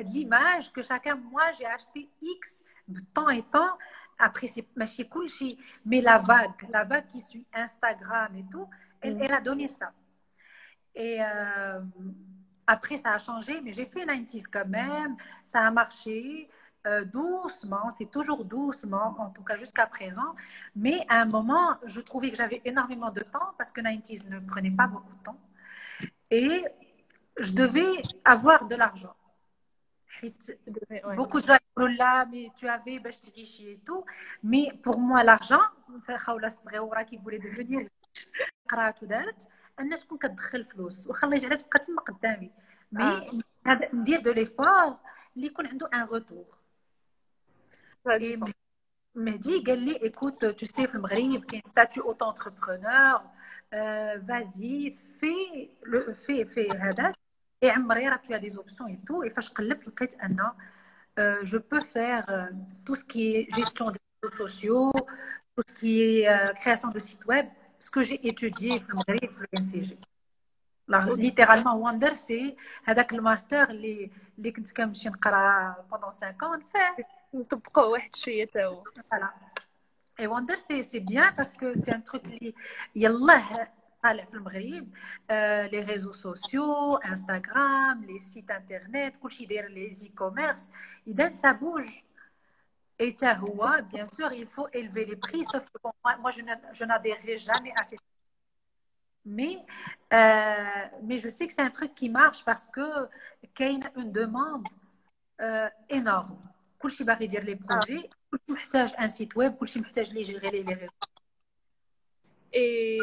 [0.00, 3.78] l'image que chacun, moi, j'ai acheté X de temps et temps.
[4.20, 5.26] Après, c'est cool,
[5.84, 8.68] mais la vague, la vague qui suit Instagram et tout,
[9.00, 9.22] elle, mm.
[9.22, 9.92] elle a donné ça.
[10.94, 11.18] Et.
[11.20, 11.80] Euh,
[12.70, 15.16] après, ça a changé, mais j'ai fait 90s quand même.
[15.42, 16.48] Ça a marché
[16.86, 20.34] euh, doucement, c'est toujours doucement, en tout cas jusqu'à présent.
[20.76, 24.38] Mais à un moment, je trouvais que j'avais énormément de temps parce que 90s ne
[24.40, 25.38] prenait pas beaucoup de temps.
[26.30, 26.64] Et
[27.38, 29.14] je devais avoir de l'argent.
[31.15, 34.05] Beaucoup de gens disent là, mais tu avais, ben, je t'ai riche et tout.
[34.43, 35.61] Mais pour moi, l'argent,
[37.07, 37.81] qui voulait devenir
[39.79, 42.51] الناس تكون كتدخل فلوس واخا الله يجعلها تبقى تما قدامي
[42.91, 43.27] مي
[43.93, 44.99] ندير دو ليفور
[45.35, 46.45] اللي يكون عنده ان روتور
[49.17, 53.21] Mehdi قال لي écoute tu sais في المغرب كاين statut auto-entrepreneur
[53.73, 57.13] euh, vas-y fais le fais fais هذا
[57.62, 59.22] et Amrera, tu as des options et tout.
[59.22, 59.30] Et
[61.18, 62.46] euh, je peux faire euh,
[62.84, 64.92] tout ce qui est gestion des réseaux sociaux,
[65.56, 67.46] tout ce qui est euh, création de sites web,
[67.78, 69.98] ce que j'ai étudié le MCG.
[71.16, 74.10] Littéralement, Wonder, c'est avec le master les
[75.88, 77.06] pendant 5 ans, on fait.
[80.18, 82.52] Et Wonder, c'est bien parce que c'est un truc qui,
[82.96, 83.68] yallah,
[84.03, 84.89] طالع في المغرب
[85.71, 90.69] لي ريزو سوسيو انستغرام لي سيت انترنت كلشي داير لي زي كوميرس
[91.07, 91.85] اذا سا بوج
[92.97, 96.85] Et هو, bien sûr, il faut élever les prix, sauf que bon, moi, moi, je
[96.85, 97.99] n'adhérerai jamais à cette
[99.25, 99.65] mais,
[100.13, 103.07] euh, mais je sais que c'est un truc qui marche parce que
[103.55, 104.67] qu'il y a une demande
[105.41, 106.37] euh, énorme.
[106.79, 110.73] كلشي باغي يدير لي بروجي كلشي محتاج ان سيت ويب كلشي محتاج لي جيري لي
[110.73, 110.93] ريزو
[112.53, 112.99] Et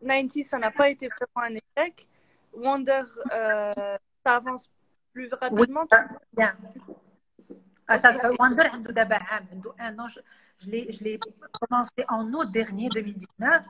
[0.00, 2.08] 90, ça n'a pas été vraiment un échec.
[2.52, 4.70] Wonder, euh, ça avance
[5.12, 5.86] plus rapidement.
[5.90, 6.44] Oui,
[7.90, 9.40] ah, euh, Wonder, hein,
[9.78, 11.20] un an, je l'ai
[11.52, 13.64] commencé en août dernier, 2019,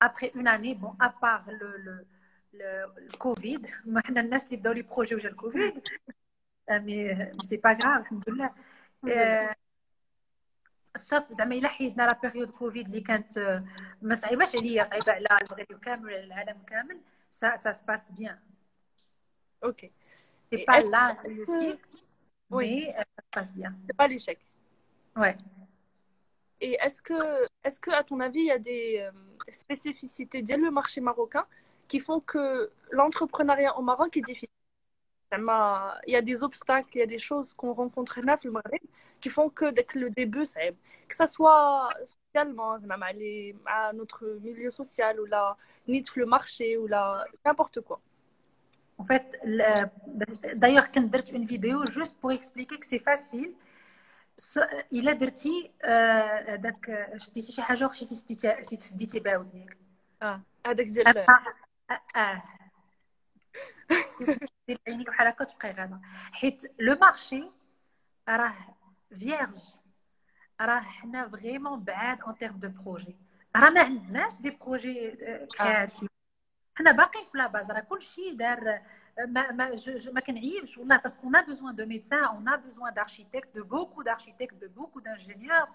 [0.00, 2.06] après une année, bon, à part le, le,
[2.52, 5.72] le Covid, maintenant, dans les projets où j'ai le Covid,
[6.70, 8.04] euh, mais c'est pas grave.
[10.97, 13.63] الحمد لله صاف زعما الا حيدنا لا بيريود كوفيد اللي كانت
[14.01, 18.39] ما صعيباش عليا صعيبه على المغرب كامل وعلى العالم كامل سا سا سباس بيان
[19.63, 19.91] اوكي
[20.49, 22.07] سي با لا réussite
[22.49, 24.39] mais ça se passe bien c'est pas l'échec
[25.15, 25.37] ouais
[26.61, 27.19] et est-ce que
[27.65, 29.11] est-ce que à ton avis il y a des euh,
[29.51, 31.45] spécificités dès le marché marocain
[31.89, 34.49] qui font que l'entrepreneuriat au Maroc est difficile
[35.31, 38.81] il y a des obstacles, il y a des choses qu'on rencontre là au Maghreb
[39.21, 40.43] qui font que dès que le début,
[41.09, 45.57] que ça soit socialement, même aller à notre milieu social ou là,
[45.87, 47.11] ni le marché ou là,
[47.45, 47.99] n'importe quoi.
[48.99, 49.39] En fait,
[50.55, 53.51] d'ailleurs, quand j'ai une vidéo juste pour expliquer que c'est facile,
[54.91, 55.71] il a dit
[56.63, 59.77] داك شديتي شي حاجه وخشيتي سديتي سديتي بها ودنيك
[60.21, 61.25] اه هذاك ديال
[62.15, 62.43] اه
[64.67, 65.99] دير عينيك بحال هكا تبقاي غاده
[66.31, 67.43] حيت لو مارشي
[68.29, 68.53] راه
[69.19, 69.61] فيرج
[70.61, 73.15] راه حنا فريمون بعاد اون تيرم دو بروجي
[73.55, 75.11] راه ما عندناش دي بروجي
[75.57, 76.09] كرياتيف
[76.75, 78.81] حنا باقيين في لاباز راه كلشي دار
[79.27, 79.75] ما ما
[80.13, 84.67] ما كنعيبش والله باسكو اون بوزوان دو ميدسان اون بوزوان داركتيكت دو بوكو داركتيكت دو
[84.67, 85.67] بوكو دانجينيور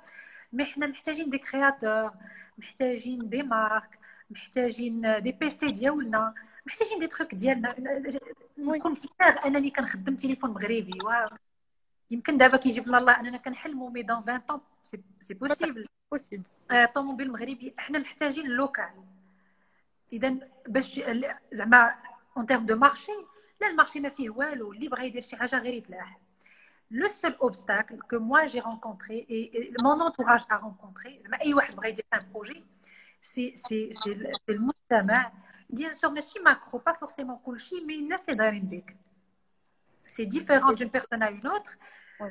[0.52, 2.12] مي حنا محتاجين دي كرياتور
[2.58, 3.98] محتاجين دي مارك
[4.30, 6.34] محتاجين دي بي سي ديالنا
[6.67, 7.69] محتاجين دي تروك ديالنا.
[8.57, 11.11] نكون فيغ أنني كنخدم تليفون مغربي و
[12.11, 14.61] يمكن دابا كيجيب لنا الله أننا كنحلموا مي دون 20 طون
[15.19, 16.43] سي بوسيبل بوسيبل
[16.95, 17.73] طوموبيل مغربي.
[17.77, 18.89] حنا محتاجين اللوكال
[20.13, 21.01] اذا باش
[21.53, 21.95] زعما
[22.37, 23.11] اون تيرم دو مارشي
[23.61, 24.73] لا المارشي ما فيه والو.
[24.73, 26.19] اللي بغى يدير شي حاجة غير يتلاح.
[26.91, 31.75] لو سول اوبستاكل كو موا جي رونكونتري اي مون انتوراج ا رونكونتري زعما أي واحد
[31.75, 32.63] بغى يدير ان بروجي
[33.21, 35.31] سي سي سي المجتمع
[35.70, 38.96] bien sûr ماشي macro pas forcément كلشي mais الناس اللي دايرين بك
[40.08, 41.72] c'est différent d'une personne à une autre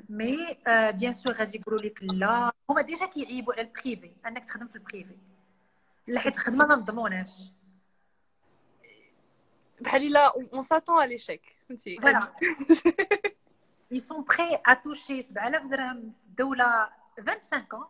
[0.10, 4.68] mais euh, bien sûr غادي يقولوا لك لا هما ديجا كيعيبوا على البريفي انك تخدم
[4.68, 5.18] في البريفي
[6.08, 7.52] لا حيت الخدمه ما مضموناش
[9.82, 12.20] بحال الا on s'attend à l'échec فهمتي voilà
[13.92, 17.88] ils sont prêts à toucher 7000 درهم في الدوله 25 ans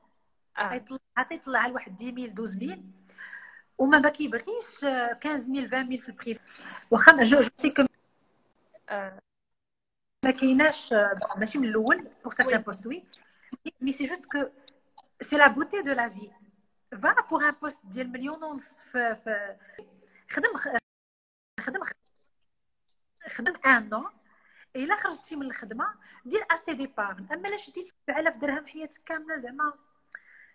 [1.17, 2.83] عطيطلع لواحد 10000 12000
[3.77, 4.85] وما ما كيبغيش
[5.23, 6.39] 15000 20000 في البريف
[6.91, 7.85] واخا جو سي كو
[10.25, 10.93] ما كايناش
[11.37, 13.03] ماشي من الاول بور سيغتان بوست وي
[13.81, 14.43] مي سي جوست كو
[15.21, 16.31] سي لا بوتي دو لا في
[16.91, 19.55] فا بور ان بوست ديال مليون ونص في, في
[20.29, 20.49] خدم
[21.59, 21.81] خدم
[23.29, 24.09] خدم ان نو
[24.75, 25.87] الا خرجتي من الخدمه
[26.25, 29.73] دير اسي ديبارن اما الا شديتي 7000 درهم حياتك كامله زعما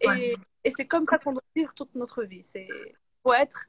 [0.00, 2.44] Et, et c'est comme ça qu'on doit vivre toute notre vie.
[2.44, 2.68] C'est
[3.22, 3.60] faut être.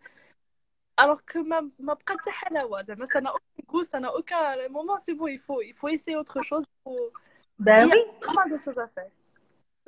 [0.98, 5.14] Alors que ma, ma pratique halawa, ça n'a aucun goût, ça n'a aucun moment, c'est
[5.14, 6.64] bon, il faut, il faut essayer autre chose.
[6.68, 7.12] Il faut...
[7.60, 8.02] Ben il y oui.
[8.22, 9.12] a pas mal de choses à faire.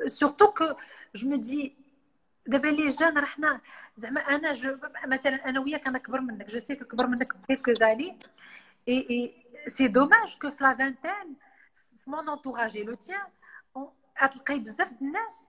[0.08, 0.66] surtout que
[1.14, 1.74] je me dis
[2.48, 3.62] دابا لي جان راه حنا
[3.98, 8.20] زعما انا جو مثلا انا وياك انا كبر منك جو سي كبر منك كيلكو زالي
[8.88, 11.36] اي اي سي دوماج كو في لا فانتين
[11.98, 13.28] في مون انتوراج لو تيان
[14.22, 15.49] غتلقاي بزاف د الناس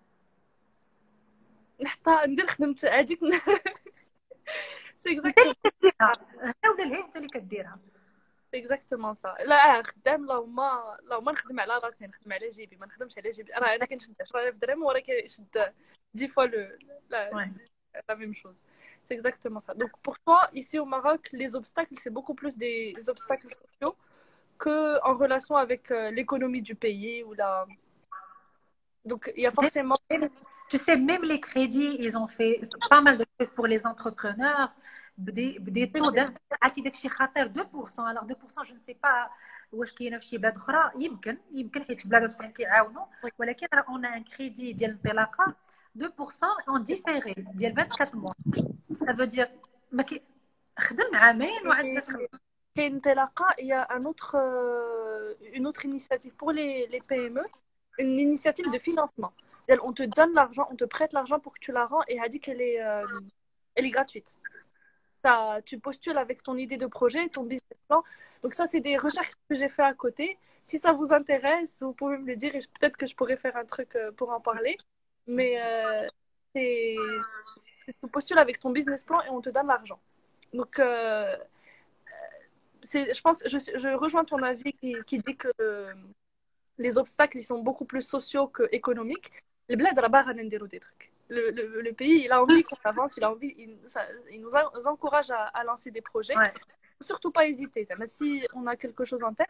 [1.80, 3.20] نحطها ندير خدمت هذيك
[4.94, 5.54] سي اكزاكتومون
[6.64, 7.78] ولا الهي انت اللي كديرها
[8.54, 10.60] اكزاكتومون سا لا خدام اللهم
[10.98, 14.54] اللهم نخدم على راسي نخدم على جيبي ما نخدمش على جيبي راه انا كنشد 10000
[14.54, 15.72] درهم وراه كيشد
[16.16, 16.78] 10 fois le,
[17.10, 17.50] la, ouais.
[18.08, 18.56] la même chose.
[19.04, 19.74] C'est exactement ça.
[19.74, 23.94] Donc pour toi, ici au Maroc, les obstacles, c'est beaucoup plus des obstacles sociaux
[24.58, 27.66] qu'en relation avec euh, l'économie du pays ou la...
[29.04, 29.96] Donc il y a forcément...
[30.70, 34.70] Tu sais, même les crédits, ils ont fait pas mal de trucs pour les entrepreneurs,
[35.16, 38.06] des, des taux d'intérêt 2%.
[38.06, 39.30] Alors 2%, je ne sais pas
[39.72, 43.04] واش كاينه في شي بلاد اخرى يمكن يمكن حيت البلاد اخرين كيعاونوا
[43.38, 45.54] ولكن راه اون ان كريدي ديال الانطلاقه
[45.98, 46.02] 2%
[46.68, 48.34] en différé ديال 24 mois
[49.04, 49.48] ça veut dire
[49.92, 50.22] ما كي
[50.78, 52.26] خدم عامين وعاد تخدم
[52.74, 57.44] كاين انطلاقه il y a un autre euh, une autre initiative pour les les PME
[57.98, 59.32] une initiative de financement
[59.83, 62.29] on te donne l'argent on te prête l'argent pour que tu la rends et elle
[62.29, 63.01] dit qu'elle est euh,
[63.75, 64.37] elle est gratuite
[65.23, 68.03] ça, tu postules avec ton idée de projet, ton business plan.
[68.43, 70.37] Donc ça, c'est des recherches que j'ai fait à côté.
[70.65, 73.55] Si ça vous intéresse, vous pouvez me le dire et peut-être que je pourrais faire
[73.57, 74.77] un truc euh, pour en parler.
[75.27, 76.07] Mais euh,
[76.55, 76.95] c'est
[77.87, 79.99] tu postules avec ton business plan et on te donne l'argent.
[80.53, 81.35] Donc, euh,
[82.93, 85.51] je pense, je, rejoins ton avis qui, qui dit que
[86.77, 89.31] les obstacles ils sont beaucoup plus sociaux qu'économiques.
[90.67, 91.11] Des trucs.
[91.29, 94.69] Le, pays, il a envie qu'on avance, il a envie, il, ça, il nous, a,
[94.75, 96.37] nous, encourage à, à, lancer des projets.
[96.37, 96.53] Ouais.
[96.99, 97.87] Surtout pas hésiter.
[97.97, 99.47] Mais si on a quelque chose en tête,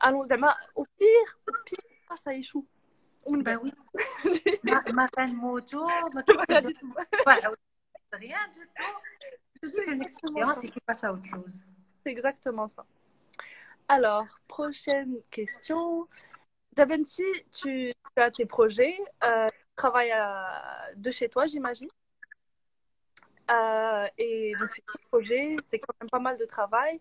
[0.00, 0.22] allons,
[0.74, 1.78] au pire, au pire,
[2.16, 2.66] ça échoue.
[3.26, 3.72] Ben oui.
[4.92, 5.86] ma moto,
[8.12, 9.70] rien du tout.
[9.78, 11.64] C'est une expérience et qui passe à autre chose.
[12.02, 12.84] C'est exactement ça.
[13.88, 16.06] Alors, prochaine question.
[16.76, 21.88] Daventi, tu, tu as tes projets, euh, tu travailles à, de chez toi, j'imagine.
[23.50, 27.00] Euh, et donc, c'est un projet, c'est quand même pas mal de travail.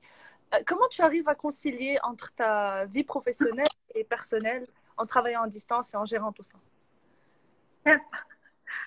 [0.54, 4.66] Euh, comment tu arrives à concilier entre ta vie professionnelle et personnelle
[4.98, 6.58] en travaillant en distance et en gérant tout ça?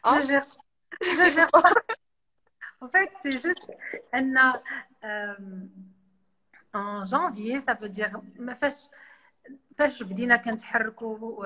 [0.05, 0.15] Oh.
[0.21, 0.47] Je gère.
[1.01, 1.49] Je gère
[2.81, 3.71] en fait, c'est juste,
[5.05, 5.35] euh,
[6.73, 8.21] en janvier, ça veut dire,
[9.78, 11.42] فاش بدينا كنتحركوا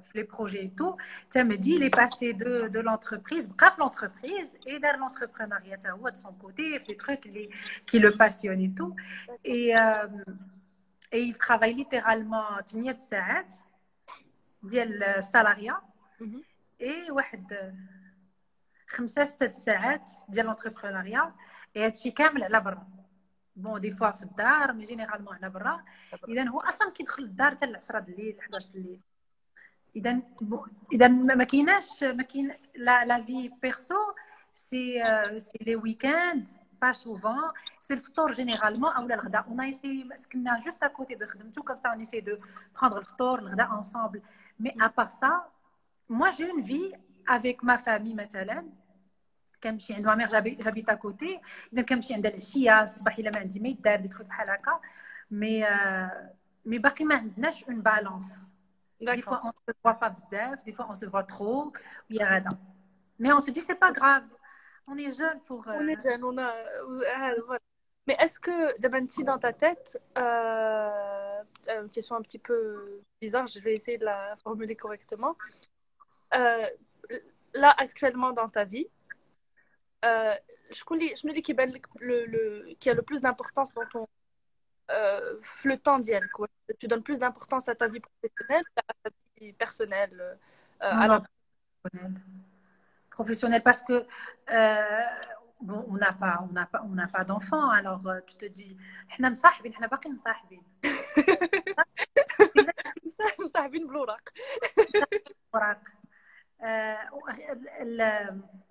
[0.00, 0.96] في لي بروجي اي تو
[1.30, 6.14] تمدي لي باسي دو دو لونتربريز بقى في لونتربريز اي دار لونتربرونيا حتى هو دو
[6.14, 7.50] سون كوتي في لي تروك اللي
[7.86, 8.94] كي لو باسيون اي تو
[9.46, 9.76] اي
[11.14, 13.54] اي il travaille littéralement 8 ساعات
[14.62, 15.80] ديال السالاريا
[16.80, 17.74] اي واحد
[18.88, 21.34] خمسة ستة ساعات ديال لونتربرونيا
[21.76, 22.86] اي هادشي كامل على برا
[23.55, 25.83] بون دي فوا في الدار مي جينيرالمون على برا.
[26.27, 28.99] اذا هو أصلا كيدخل الدار حتى ل 10 الليل 11 الليل.
[29.95, 30.21] اذا
[30.93, 33.95] اذا ما كايناش ما كاين لا لا في بيرسو
[34.53, 35.03] سي
[35.37, 36.47] سي لي ويكاند
[36.81, 39.47] با سوفون سي الفطور جينيرالمون اولا الغداء.
[39.47, 42.37] اون ايسي سكننا جوست ا كوتي دو خدمتو كوم سا اون ايسي دو
[42.81, 44.21] بروندر الفطور الغداء انصامبل
[44.59, 45.45] مي ابار سا
[46.09, 46.93] moi j'ai une vie
[47.27, 48.84] avec ma famille مثلا.
[49.64, 51.40] كنمشي عند ماميغ جابيت كوتي
[51.72, 54.80] اذا كنمشي عندها العشيه الصباح الا ما عندي ما يدار دي تخوك بحال هكا
[55.30, 55.66] مي
[56.64, 58.50] مي باقي ما عندناش اون بالونس
[59.00, 61.72] دي فوا اون سو فوا با بزاف دي فوا اون سو فوا ترو
[62.10, 62.58] ويا غادا
[63.18, 64.24] مي اون سو دي سي با غراف
[64.90, 65.78] on est jeune pour euh...
[65.80, 66.50] on est jeune on a
[68.06, 71.42] mais est-ce que Dabanti dans ta tête euh,
[71.82, 72.60] une question un petit peu
[73.20, 75.34] bizarre je vais essayer de la formuler correctement
[76.34, 76.66] euh,
[77.62, 78.88] là actuellement dans ta vie
[80.04, 84.06] je me dis qu'il y a le plus d'importance dans ton
[84.90, 86.48] euh, le temps d'elle quoi
[86.78, 90.38] tu donnes plus d'importance à ta vie professionnelle qu'à ta vie personnelle
[90.82, 91.22] euh, alors
[93.10, 94.04] professionnelle parce que
[94.50, 95.04] euh,
[95.60, 98.76] bon, on n'a pas on n'a pas on n'a pas d'enfant alors tu te dis
[99.10, 100.62] احنا مصاحبين احنا باقي مصاحبين
[103.38, 104.28] مصاحبين بالوراق
[105.54, 105.80] وراق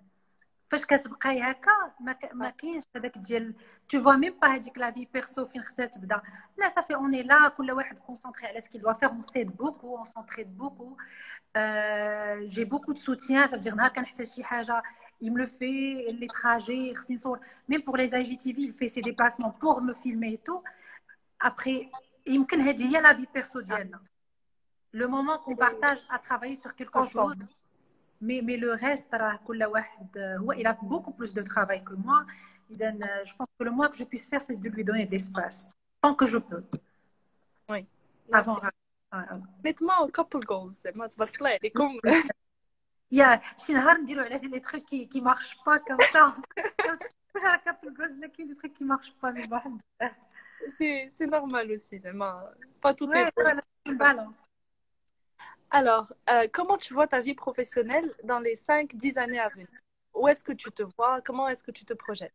[0.70, 3.54] فاش كتبقاي هكا ما ما كاينش هذاك ديال
[3.88, 6.20] تو فوا ميم با هذيك لا في بيرسو فين خصها تبدا
[6.58, 10.04] لا صافي اوني لا كل واحد كونسونطري على سكي دوا فير اون سيد بوكو اون
[10.04, 10.96] سونتريد بوكو
[12.48, 14.82] جي بوكو دو سوتيان صافي نهار كنحتاج شي حاجه
[15.22, 17.38] il me le fait les trajets خصني نصور
[17.72, 20.62] même pour les IGTV il fait ses déplacements pour me filmer et tout
[21.40, 21.90] après
[22.26, 24.00] يمكن هذه هي لا في بيرسو ديالنا
[24.92, 27.36] le moment qu'on partage à travailler sur quelque chose
[28.25, 29.07] mais, mais le reste,
[30.57, 32.25] il a beaucoup plus de travail que moi.
[32.69, 35.71] Je pense que le moins que je puisse faire, c'est de lui donner de l'espace,
[36.01, 36.63] tant que je peux.
[37.69, 37.85] Oui.
[38.31, 38.59] Avant.
[39.63, 40.73] Mettez-moi couple goals.
[40.95, 41.57] Moi, tu vas clair.
[41.61, 41.99] Et comme.
[43.11, 43.39] Il y a
[44.49, 46.35] des trucs qui ne marchent pas comme ça.
[47.65, 49.31] couple goals, il y a des trucs qui ne marchent pas.
[50.77, 52.01] C'est normal aussi.
[52.81, 53.31] Pas tout est.
[53.85, 54.49] une balance.
[55.71, 59.67] Alors, euh, comment tu vois ta vie professionnelle dans les 5-10 années à venir?
[60.13, 61.21] Où est-ce que tu te vois?
[61.21, 62.33] Comment est-ce que tu te projettes?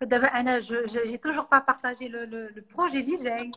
[0.00, 3.52] Je n'ai toujours pas partagé le, le, projet d'IGEN,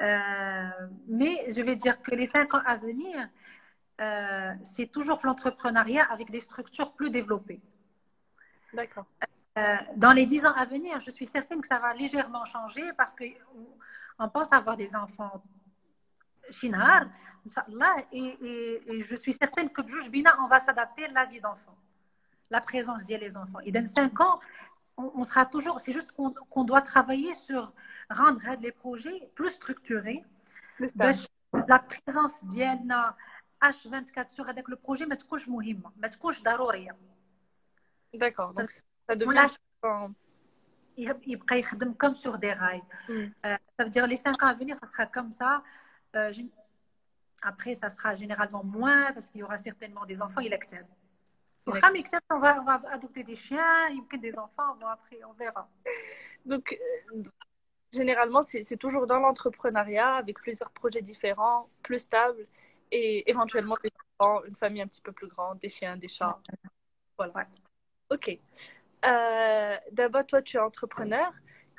[0.00, 0.68] euh,
[1.06, 3.28] mais je vais dire que les 5 ans à venir,
[4.00, 7.62] euh, c'est toujours l'entrepreneuriat avec des structures plus développées.
[8.74, 9.06] D'accord.
[9.96, 13.14] dans les 10 ans à venir, je suis certaine que ça va légèrement changer parce
[13.14, 15.42] qu'on pense avoir des enfants
[16.49, 17.07] Shinhar,
[18.11, 18.37] et,
[18.87, 21.75] et, je suis certaine que Bina, on va s'adapter à la vie d'enfant,
[22.49, 23.59] la présence des enfants.
[23.63, 24.39] Et dans 5 ans,
[24.97, 27.73] on, sera toujours, c'est juste qu'on doit travailler sur
[28.09, 30.23] rendre les projets plus structurés.
[31.67, 33.15] La présence d'Yelna
[33.61, 36.95] H24 sur avec le projet, mais تكونش مهمة, ما تكونش ضرورية.
[38.15, 38.53] D'accord.
[38.53, 39.47] Donc ça devient
[40.97, 42.83] يبقى يخدم comme sur des rails.
[43.07, 43.13] Mm.
[43.45, 45.63] Euh, ça veut dire les 5 ans à venir, ça sera comme ça.
[46.14, 46.32] Euh,
[47.42, 50.86] après, ça sera généralement moins parce qu'il y aura certainement des enfants électeurs.
[51.66, 55.68] On va, on va adopter des chiens, il des enfants, bon, après, on verra.
[56.44, 56.78] Donc,
[57.14, 57.22] euh,
[57.92, 62.46] généralement, c'est toujours dans l'entrepreneuriat avec plusieurs projets différents, plus stables
[62.90, 66.38] et éventuellement des enfants, une famille un petit peu plus grande, des chiens, des chats.
[67.16, 67.46] Voilà.
[68.10, 68.38] Ok.
[69.06, 71.32] Euh, D'abord, toi, tu es entrepreneur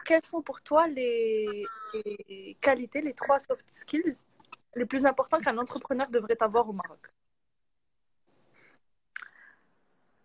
[0.05, 1.65] quelles sont pour toi les,
[2.61, 4.23] qualités, les trois soft skills
[4.75, 7.03] les plus importants qu'un entrepreneur devrait avoir au Maroc?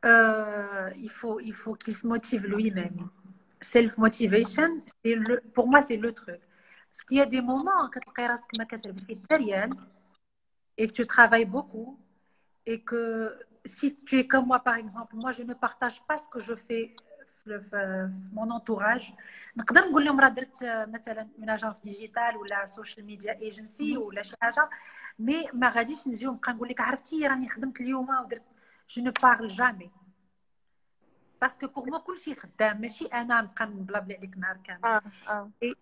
[0.04, 3.10] Euh, Il faut il faut qu'il se motive lui-même.
[3.60, 4.82] Self-motivation,
[5.52, 6.40] pour moi, c'est le truc.
[6.90, 8.00] Parce qu'il y a des moments quand
[10.78, 11.98] et que tu travailles beaucoup
[12.66, 16.28] et que si tu es comme moi, par exemple, moi, je ne partage pas ce
[16.28, 16.94] que je fais
[17.44, 19.12] في مون انتوراج
[19.56, 24.36] نقدر نقول لهم راه درت مثلا من اجونس ديجيتال ولا سوشيال ميديا ايجنسي ولا شي
[24.40, 24.70] حاجة
[25.18, 28.42] مي ما غاديش نجي ونبقى نقول لك عرفتي راني خدمت اليوم ودرت
[28.88, 29.90] جو نو بارل جامي
[31.40, 32.80] باسكو بور مو كلشي خدام.
[32.80, 34.84] ماشي أنا نبقى نبلابلي عليك نهار كامل.
[34.84, 35.50] آه آه.
[35.60, 35.74] في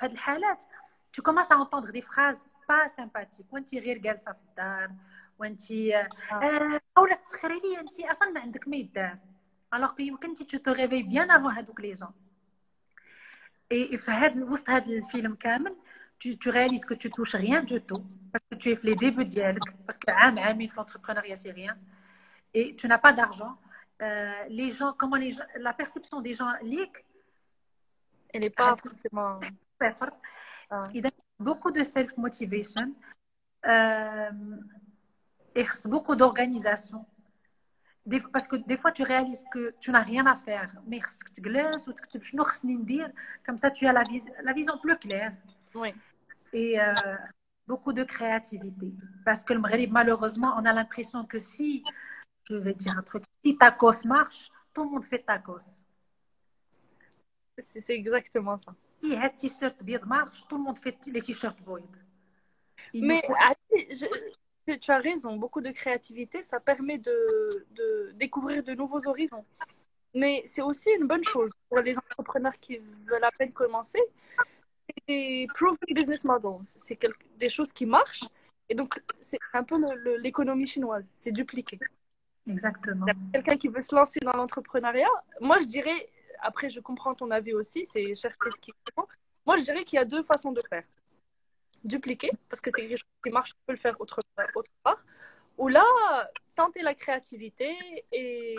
[0.00, 0.64] هاد الحالات
[1.12, 4.90] تو كومونس ا انتوندر دي فراز با سامباتيك وانت غير جالسة في الدار.
[5.38, 6.08] وانت آه.
[6.32, 6.80] آه.
[6.98, 8.00] اولا تسخري لي انت.
[8.00, 9.18] أصلا ما عندك ما يدار.
[9.73, 12.13] alors que يمكن tu te réveilles bien avant هذوك les gens
[13.71, 15.75] et في هذا وسط هذا الفيلم كامل
[16.19, 19.25] tu, tu réalises que tu touches rien du tout parce que tu es les débuts
[19.25, 21.77] ديالك parce que عام عامين في l'entrepreneuriat c'est rien
[22.53, 23.57] et tu n'as pas d'argent
[24.01, 27.05] euh, les gens comment les gens, la perception des gens ليك
[28.33, 29.39] elle n'est pas forcément
[29.83, 30.11] صفر
[30.93, 32.93] il a beaucoup de self motivation
[33.65, 34.31] euh,
[35.55, 37.05] et beaucoup d'organisation
[38.32, 41.00] parce que des fois tu réalises que tu n'as rien à faire mais
[43.46, 44.02] comme ça tu as la,
[44.42, 45.32] la vision plus claire.
[45.74, 45.92] Oui.
[46.52, 46.94] et euh,
[47.66, 48.92] beaucoup de créativité.
[49.24, 51.82] Parce que le Maghreb malheureusement on a l'impression que si
[52.48, 55.82] je vais dire un truc si tacos marche tout le monde fait tacos.
[57.56, 58.74] C'est exactement ça.
[59.02, 59.76] Si un t-shirt
[60.06, 61.80] marche tout le monde fait les t-shirts void
[62.92, 63.22] mais
[63.90, 64.06] je,
[64.72, 67.26] tu as raison, beaucoup de créativité, ça permet de,
[67.72, 69.44] de découvrir de nouveaux horizons.
[70.14, 74.00] Mais c'est aussi une bonne chose pour les entrepreneurs qui veulent à peine commencer.
[74.86, 76.60] C'est des proven business models.
[76.62, 76.98] C'est
[77.36, 78.24] des choses qui marchent.
[78.68, 79.76] Et donc, c'est un peu
[80.18, 81.12] l'économie chinoise.
[81.18, 81.78] C'est dupliqué.
[82.48, 83.06] Exactement.
[83.32, 85.08] Quelqu'un qui veut se lancer dans l'entrepreneuriat,
[85.40, 86.10] moi je dirais,
[86.40, 88.72] après je comprends ton avis aussi, c'est cher ce qui
[89.46, 90.84] Moi je dirais qu'il y a deux façons de faire
[91.84, 94.20] dupliquer, parce que c'est quelque chose qui marche, on peut le faire autre,
[94.82, 95.02] part.
[95.58, 95.84] Ou là,
[96.56, 97.76] tenter la créativité
[98.10, 98.56] et,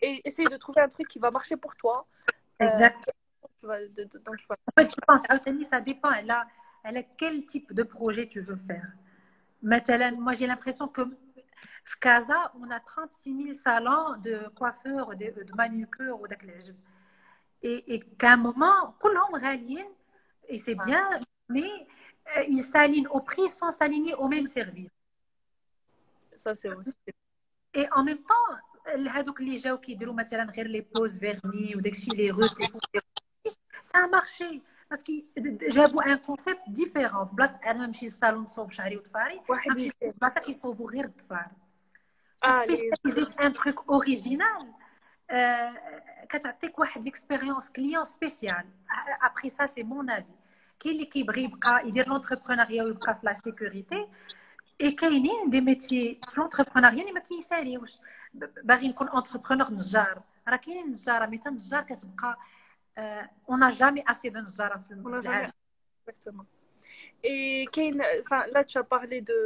[0.00, 2.06] essayer de trouver un truc qui va marcher pour toi.
[2.62, 3.14] Euh, exactement
[3.64, 3.88] Euh,
[4.24, 4.38] donc.
[4.50, 6.10] En ah, ça dépend.
[6.12, 6.46] Elle a,
[6.82, 8.86] elle quel type de projet tu veux faire?
[9.62, 11.02] Moi, j'ai l'impression que
[12.00, 16.74] Casa, on a 36 000 salons de coiffeurs, de, de manucures ou d'aclèges.
[17.62, 19.40] Et, et qu'à un moment, tout le monde
[20.48, 21.08] et c'est bien,
[21.48, 21.70] mais
[22.47, 24.91] ils s'alignent au prix sans s'aligner au même service.
[26.37, 26.93] Ça, c'est aussi.
[27.73, 28.49] Et en même temps,
[29.09, 32.55] هذوك اللي جاو كيديروا مثلا غير لي بوز فيرني وداكشي لي روز
[33.83, 35.11] ça a marché parce que
[35.69, 41.05] جابوا ان كونسيبت ديفيرون بلاصه انا نمشي للصالون نصوب شعري وضفاري نمشي بلاصه كيصوبوا غير
[41.05, 41.51] الضفار
[42.45, 44.65] spécialiser un truc original
[46.29, 48.65] كتعطيك واحد ليكسبيريونس كليون سبيسيال
[49.21, 50.33] ابري سا سي مون افي
[50.79, 54.07] كاين اللي كيبغي يبقى يدير لونتربرونيا ويبقى في لا سيكوريتي
[54.81, 57.97] اي كاينين دي ميتي في لونتربرونيا اللي ما كيساليوش
[58.63, 62.39] باغي نكون انتربرونور نجار راه كاينين نجاره مي نجار كتبقى
[63.49, 65.51] اون جامي اسي دو نجاره في العالم
[67.23, 67.65] Et
[68.23, 69.39] enfin, là, tu as parlé de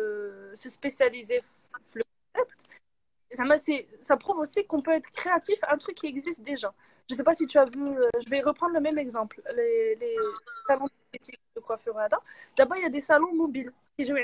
[0.62, 1.40] se spécialiser
[4.04, 6.74] ça prouve aussi qu'on peut être créatif un truc qui existe déjà.
[7.10, 9.42] Je ne sais pas si tu as vu, euh, je vais reprendre le même exemple,
[9.56, 10.16] les, les
[10.68, 10.88] salons
[11.57, 11.97] de coiffure
[12.57, 14.17] d'abord il y a des salons mobiles qui jouent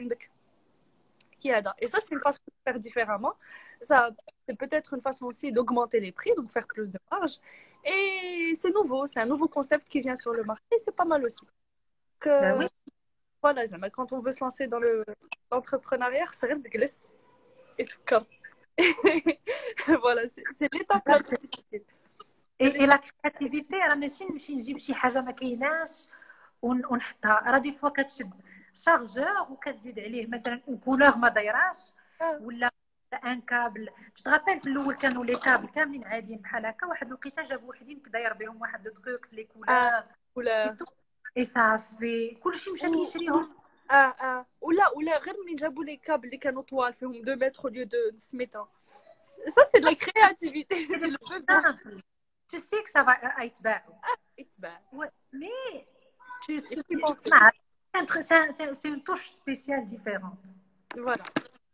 [1.41, 3.35] qui et ça c'est une façon de faire différemment.
[3.83, 4.11] Ça
[4.49, 7.39] c'est peut-être une façon aussi d'augmenter les prix donc faire plus de marge.
[7.85, 11.25] Et c'est nouveau c'est un nouveau concept qui vient sur le marché c'est pas mal
[11.25, 11.45] aussi.
[11.45, 11.53] Donc,
[12.25, 12.67] bah oui.
[13.43, 14.81] voilà quand on veut se lancer dans
[15.51, 16.97] l'entrepreneuriat c'est rien de glace
[17.79, 18.25] et tout comme.
[20.01, 21.83] Voilà c'est l'étape la plus difficile.
[22.61, 24.39] Et, la créativité à la machine, je
[26.65, 27.43] ونحطها.
[27.47, 28.31] راه دي فوا كتشد
[28.75, 31.79] شارجور وكتزيد عليه مثلا كولور ما دايراش
[32.41, 32.71] ولا
[33.25, 33.89] ان كابل.
[34.17, 38.33] تتغابل في الأول كانوا لي كابل كاملين عاديين بحال هكا؟ واحد الوقيتة جابوا وحدين كداير
[38.33, 40.03] بهم واحد لو تروك في لي كولور
[40.35, 40.77] كولور
[41.37, 43.49] اي صافي كلشي مشى كيشريهم.
[43.91, 44.47] آه آه.
[44.61, 47.87] ولا ولا غير منين جابوا لي كابل اللي كانوا طوال فيهم 2 متر au lieu
[47.87, 48.67] de 6 متر
[49.49, 50.75] ça c'est de la créativité.
[51.01, 51.41] C'est le jeu
[52.49, 53.05] tu sais que ça
[56.47, 56.59] C'est
[58.89, 60.39] une touche spéciale différente.
[60.97, 61.23] Voilà,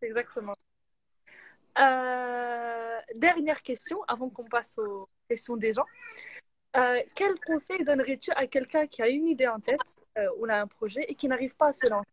[0.02, 0.54] exactement.
[1.78, 5.86] Euh, dernière question avant qu'on passe aux questions des gens.
[6.76, 10.54] Euh, quel conseil donnerais-tu à quelqu'un qui a une idée en tête euh, ou a
[10.54, 12.06] un projet et qui n'arrive pas à se lancer?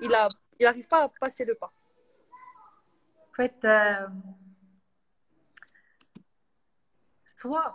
[0.00, 0.10] Il
[0.60, 1.72] n'arrive pas à passer le pas.
[3.30, 4.06] En fait, euh,
[7.26, 7.74] soit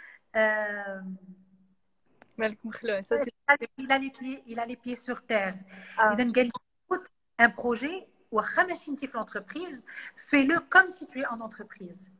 [2.38, 5.54] مالك مخلوع il a les pieds il a les pieds sur terre
[5.98, 7.08] اذا قال لي écoute
[7.42, 9.80] un projet واخا ماشي انت في لونتربريز
[10.16, 12.10] fais-le comme si tu es en entreprise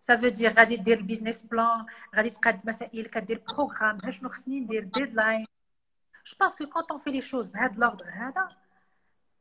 [0.00, 4.84] ça veut dire غادي دير البيزنس بلان غادي تقاد مسائل كدير بروغرام شنو خصني ندير
[4.84, 5.46] ديدلاين
[6.26, 8.48] جو بونس كو كونت اون في لي شوز بهذا لوردر هذا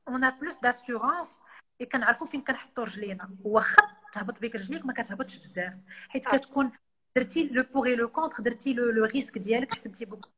[0.08, 1.42] اون ا بلوس داسيورونس
[1.82, 6.72] اي كنعرفوا فين كنحطوا رجلينا واخا تهبط بك رجليك ما كتهبطش بزاف حيت كتكون
[7.16, 10.30] درتي لو بوغ لو كونتر درتي لو ريسك ديالك حسبتي بوك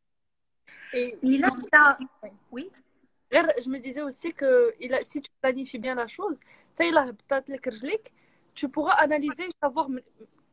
[1.24, 1.98] الا انت
[2.52, 2.72] وي
[3.34, 6.40] غير je me disais aussi que il a, si tu planifies bien la chose
[6.74, 8.14] حتى الا هبطات لك رجليك
[8.60, 9.88] tu pourras analyser et savoir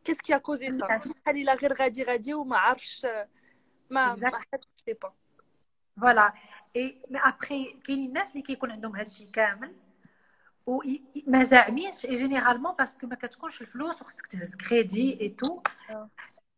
[0.05, 0.87] qu'est-ce qui a causé ça.
[1.35, 3.07] Il a غادي غادي وما عرفش
[3.91, 4.67] ما ما حسيتش
[5.05, 5.13] pas.
[6.01, 6.33] فوالا
[6.77, 9.75] اي مي ابخي كاينين الناس اللي كيكون عندهم هذا الشيء كامل
[10.67, 15.63] وما زاعمينش اي جينيرالمون باسكو ما كتكونش الفلوس وخصك تهز كريدي اي تو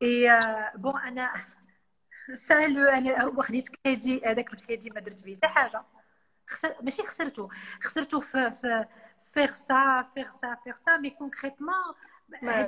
[0.02, 0.40] اي
[0.74, 1.34] بون انا
[2.34, 5.82] سالو انا وخديت كريدي هذاك الكريدي ما درت به حتى حاجه
[6.46, 7.48] خسر ماشي خسرته
[7.82, 8.86] خسرته في في
[9.34, 11.84] faire ça, faire ça, faire ça, mais concrètement,
[12.42, 12.66] ouais.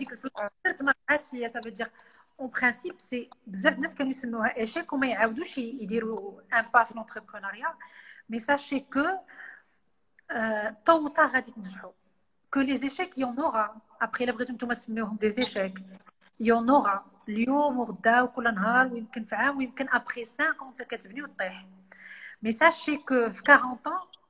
[1.48, 1.90] ça veut dire
[2.38, 7.76] en principe c'est بزاف الناس كانوا يسموها échec وما يعاودوش يديروا un pas في l'entrepreneuriat
[8.28, 9.06] mais sachez que
[10.84, 11.92] tôt ou tard غادي تنجحوا
[12.50, 15.78] que les échecs il y en aura après الا بغيتو نتوما تسميوهم des échecs
[16.40, 20.82] il y en aura اليوم وغدا وكل نهار ويمكن في عام ويمكن ابخي 5 ans
[20.82, 21.66] كتبني وتطيح
[22.44, 24.22] mais sachez que في 40 ans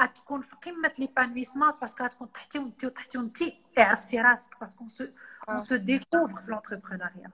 [0.00, 3.38] غتكون في قمه ليبانويسمون باسكو غتكون تحتي وانت وتحتي وانت
[3.78, 4.86] عرفتي راسك باسكو
[5.48, 7.30] اون سو ديكوفر في لونتربرونيا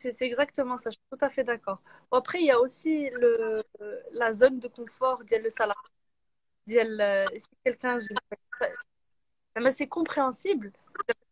[0.00, 1.82] c'est exactement ça, je suis tout à fait d'accord.
[2.10, 3.62] Après, il y a aussi le,
[4.12, 5.80] la zone de confort de le salarié.
[6.70, 7.98] Euh, si quelqu'un.
[9.72, 10.72] C'est compréhensible.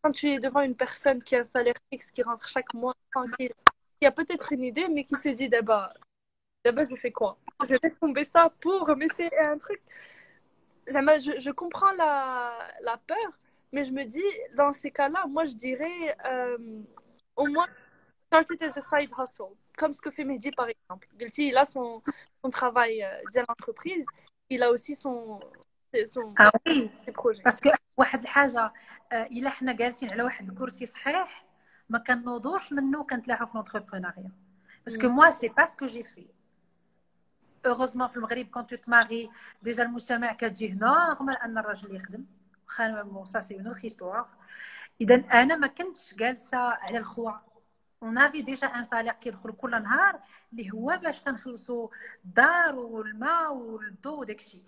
[0.03, 2.95] Quand tu es devant une personne qui a un salaire fixe, qui rentre chaque mois,
[3.13, 3.53] tranquille,
[4.01, 5.89] qui a peut-être une idée, mais qui se dit d'abord,
[6.65, 7.39] d'abord, je fais quoi?
[7.69, 8.95] Je vais tomber ça pour.
[8.97, 9.81] Mais c'est un truc.
[10.87, 12.53] Je, je comprends la,
[12.83, 13.39] la peur,
[13.73, 14.23] mais je me dis,
[14.57, 16.59] dans ces cas-là, moi, je dirais euh,
[17.37, 17.67] au moins
[18.28, 21.08] start it as a side hustle, comme ce que fait Mehdi par exemple.
[21.38, 22.02] il a son,
[22.44, 24.06] son travail euh, dans l'entreprise,
[24.50, 25.40] il a aussi son,
[26.08, 26.90] son ah oui.
[27.14, 27.44] projets.
[27.44, 28.74] Parce que واحد الحاجة
[29.14, 31.46] إلا حنا جالسين على واحد الكرسي صحيح
[31.90, 34.32] ما كنوضوش منه كنتلاحوا في l'entrepreneuriat.
[34.86, 36.28] Parce que moi, c'est pas ce que j'ai fait.
[37.66, 39.30] Heureusement في المغرب quand tu te maries
[39.66, 42.26] déjà المجتمع كتجيه نورمال أن الراجل يخدم.
[42.82, 44.28] بون سا سي اون اوتر هيستوار
[45.02, 47.32] اذا انا ما كنتش جالسه على الخوا
[48.03, 50.21] اون افي ديجا ان سالير كيدخل كل نهار
[50.53, 51.89] اللي هو باش كنخلصوا
[52.25, 54.63] الدار والماء والضو وداكشي.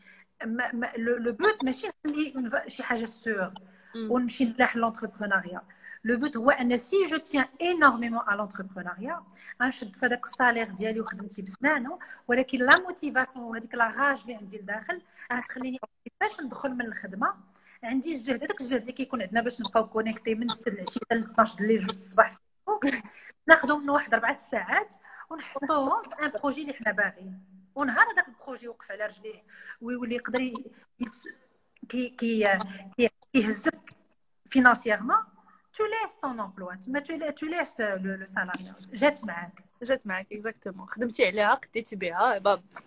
[0.96, 3.52] لو بوت ماشي نخلي شي حاجة سور
[3.96, 5.62] ونمشي نتلاح لونتربرونيا.
[6.04, 9.16] لو بوت هو أن سي جو تيان انورميمون على لونتربرونيا
[9.62, 14.58] غنشد في هذاك السالير ديالي وخدمتي بسنانه ولكن لا موتيفاسيون وهذيك لا راج اللي عندي
[14.58, 15.02] لداخل
[15.32, 17.34] غتخليني كيفاش ندخل من الخدمة.
[17.84, 21.22] عندي الجهد هذاك الجهد اللي كيكون عندنا باش نبقاو كونيكتي من 6 العشيه حتى ل
[21.22, 22.30] 12 الليل جوج الصباح
[23.48, 24.94] ناخذهم من واحد اربعه ساعات
[25.30, 27.40] ونحطوهم في ان بروجي اللي حنا باغيين.
[27.74, 29.42] ونهار هذاك البروجي وقف على رجليه
[29.80, 30.38] ويولي يقدر
[31.88, 32.58] كي كي
[33.32, 33.74] كيهزك
[34.48, 35.16] فينانسييرمون
[35.74, 37.00] تو ليس طون امبلوا تما
[37.30, 39.64] تو ليس لو سالاري جات معاك.
[39.82, 42.38] جات معاك اكزاكتومون خدمتي عليها قديتي بها.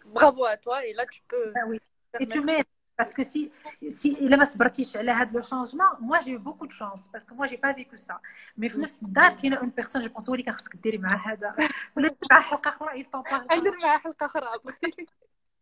[0.05, 1.77] برافو ا توا اي لا تو بو
[2.21, 3.52] et tu mets Parce que si,
[3.88, 7.24] si il a صبرتيش على هذا لو شونجمون moi j'ai eu beaucoup de chance parce
[7.24, 8.20] que moi j'ai pas vécu ça
[8.56, 11.16] mais في نفس الدار كاينه اون بيرسون جو بونس هو اللي كان خصك ديري معاه
[11.16, 11.54] هذا
[11.96, 14.46] ولا مع حلقه اخرى il t'en parle ندير معاه حلقه اخرى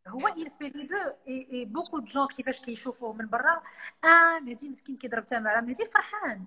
[0.08, 3.62] هو il fait les deux et, et beaucoup de gens كيفاش كيشوفوه من برا
[4.04, 6.44] اه مهدي مسكين كيضرب تماره مهدي فرحان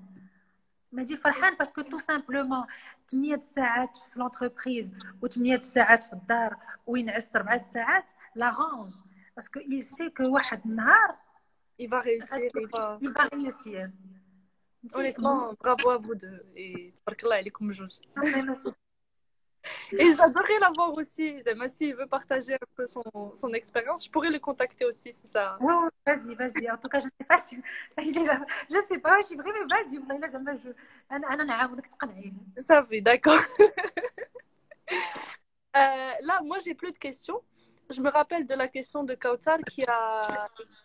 [0.92, 2.66] مهدي فرحان باسكو تو سامبلومون
[3.12, 4.94] 8 ساعات في لونتربريز
[5.26, 6.58] و8 ساعات في الدار
[6.88, 8.88] وينعس 4 ساعات لا رانج
[9.35, 10.23] parce qu'il sait que
[11.79, 12.39] il va réussir.
[12.55, 12.99] Il va,
[13.33, 13.91] réussir.
[15.61, 16.47] Bravo à vous deux.
[16.55, 16.95] Et
[17.53, 17.73] comme
[18.17, 18.23] ah,
[19.93, 21.43] Et j'adorerais l'avoir aussi.
[21.69, 25.57] S'il veut partager un peu son, expérience, je pourrais le contacter aussi si ça.
[26.07, 26.71] Vas-y, vas-y.
[26.71, 27.61] En tout cas, je ne sais pas si.
[28.71, 29.99] Je sais pas, je suis vraiment, vas-y.
[30.57, 30.69] Je...
[32.63, 33.41] Ça fait, d'accord.
[35.77, 37.43] Euh, là, moi, j'ai plus de questions
[37.91, 40.21] je me rappelle de la question de Kautar qui a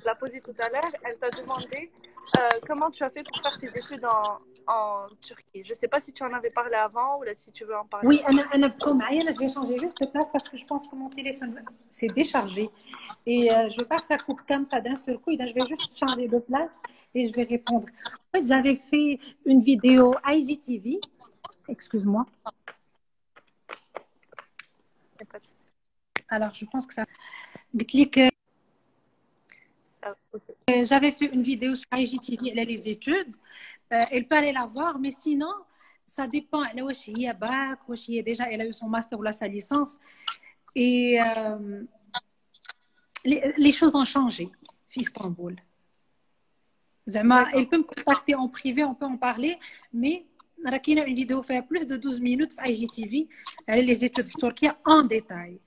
[0.06, 0.92] l'a posée tout à l'heure.
[1.04, 1.92] Elle t'a demandé
[2.38, 5.64] euh, comment tu as fait pour faire tes études en, en Turquie.
[5.64, 7.76] Je ne sais pas si tu en avais parlé avant ou là, si tu veux
[7.76, 8.08] en parler.
[8.08, 11.10] Oui, Anna, Anna, je vais changer juste de place parce que je pense que mon
[11.10, 12.70] téléphone s'est déchargé.
[13.26, 15.32] Et euh, je veux pas que ça coupe comme ça d'un seul coup.
[15.32, 16.74] je vais juste changer de place
[17.16, 17.88] et je vais répondre.
[18.08, 21.00] En fait, j'avais fait une vidéo IGTV.
[21.68, 22.26] Excuse-moi.
[26.30, 27.06] Alors, je pense que ça.
[30.86, 33.36] J'avais fait une vidéo sur IGTV, elle a les études.
[33.92, 35.52] Euh, elle peut aller la voir, mais sinon,
[36.06, 36.64] ça dépend.
[36.64, 37.80] Elle a bac,
[38.24, 39.98] déjà, elle a eu son master ou sa licence.
[40.76, 41.84] Et euh,
[43.26, 44.52] les, choses ont changé,
[44.96, 45.56] Istanbul.
[47.08, 49.58] Elle peut me contacter en privé, on peut en parler,
[49.92, 50.26] mais
[51.00, 53.28] a une vidéo fait plus de 12 minutes sur IGTV,
[53.66, 55.60] elle a les études de Turquie en détail.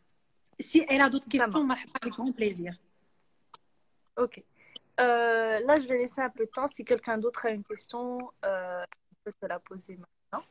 [0.60, 2.74] Si elle a d'autres questions, avec grand plaisir.
[4.16, 4.42] Ok.
[5.00, 6.66] Euh, là, je vais laisser un peu de temps.
[6.66, 10.46] Si quelqu'un d'autre a une question, euh, je peux te la poser maintenant.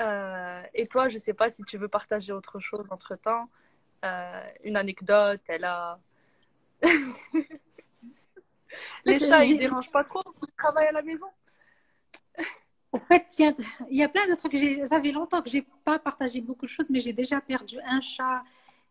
[0.00, 3.48] Euh, et toi, je ne sais pas si tu veux partager autre chose entre-temps.
[4.64, 5.98] une anecdote, elle a...
[9.04, 11.26] Les chats, ils ne dérangent pas trop Tu travailles à la maison
[12.92, 14.56] en fait, il y a plein de trucs.
[14.88, 18.00] Ça fait longtemps que j'ai pas partagé beaucoup de choses, mais j'ai déjà perdu un
[18.00, 18.42] chat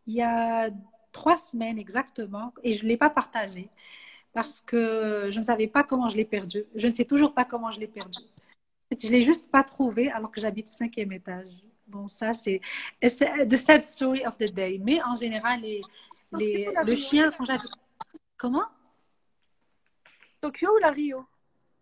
[0.08, 0.70] il y a
[1.12, 3.70] trois semaines exactement, et je ne l'ai pas partagé
[4.34, 6.66] parce que je ne savais pas comment je l'ai perdu.
[6.76, 8.20] Je ne sais toujours pas comment je l'ai perdu.
[8.92, 11.52] Je l'ai juste pas trouvé alors que j'habite au cinquième étage.
[11.88, 12.62] Bon, ça c'est
[13.02, 14.80] the sad story of the day.
[14.84, 15.82] Mais en général, les,
[16.34, 17.46] les, le chien quand
[18.38, 18.66] comment?
[20.42, 21.26] Tokyo ou la Rio?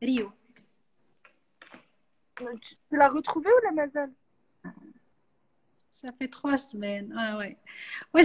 [0.01, 0.32] Rio.
[2.38, 4.11] Tu l'as retrouvé ou la Mazal?
[5.91, 7.11] Ça fait trois semaines.
[7.17, 7.57] Ah ouais.
[8.13, 8.23] Ouais,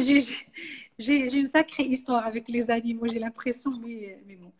[0.98, 4.52] j'ai une sacrée histoire avec les animaux, j'ai l'impression, mais, mais bon.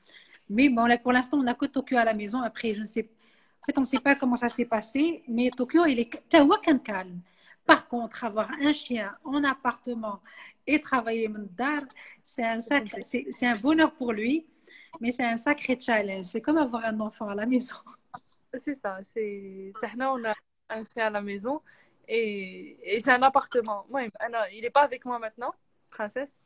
[0.48, 2.40] Mais bon, là, pour l'instant, on n'a que Tokyo à la maison.
[2.40, 3.08] Après, je ne sais
[3.62, 6.10] En fait, on ne sait pas comment ça s'est passé, mais Tokyo, il est
[6.84, 7.20] calme.
[7.66, 10.20] Par contre, avoir un chien en appartement
[10.66, 11.82] et travailler Mendar,
[12.24, 14.46] c'est un sacré, c'est un bonheur pour lui,
[15.00, 16.26] mais c'est un sacré challenge.
[16.26, 17.76] C'est comme avoir un enfant à la maison.
[18.58, 18.98] C'est ça.
[19.12, 20.34] C'est, on a
[20.68, 21.60] un chien à la maison
[22.08, 23.86] et, et c'est un appartement.
[23.88, 24.02] Moi,
[24.52, 25.54] il n'est pas avec moi maintenant,
[25.90, 26.36] princesse,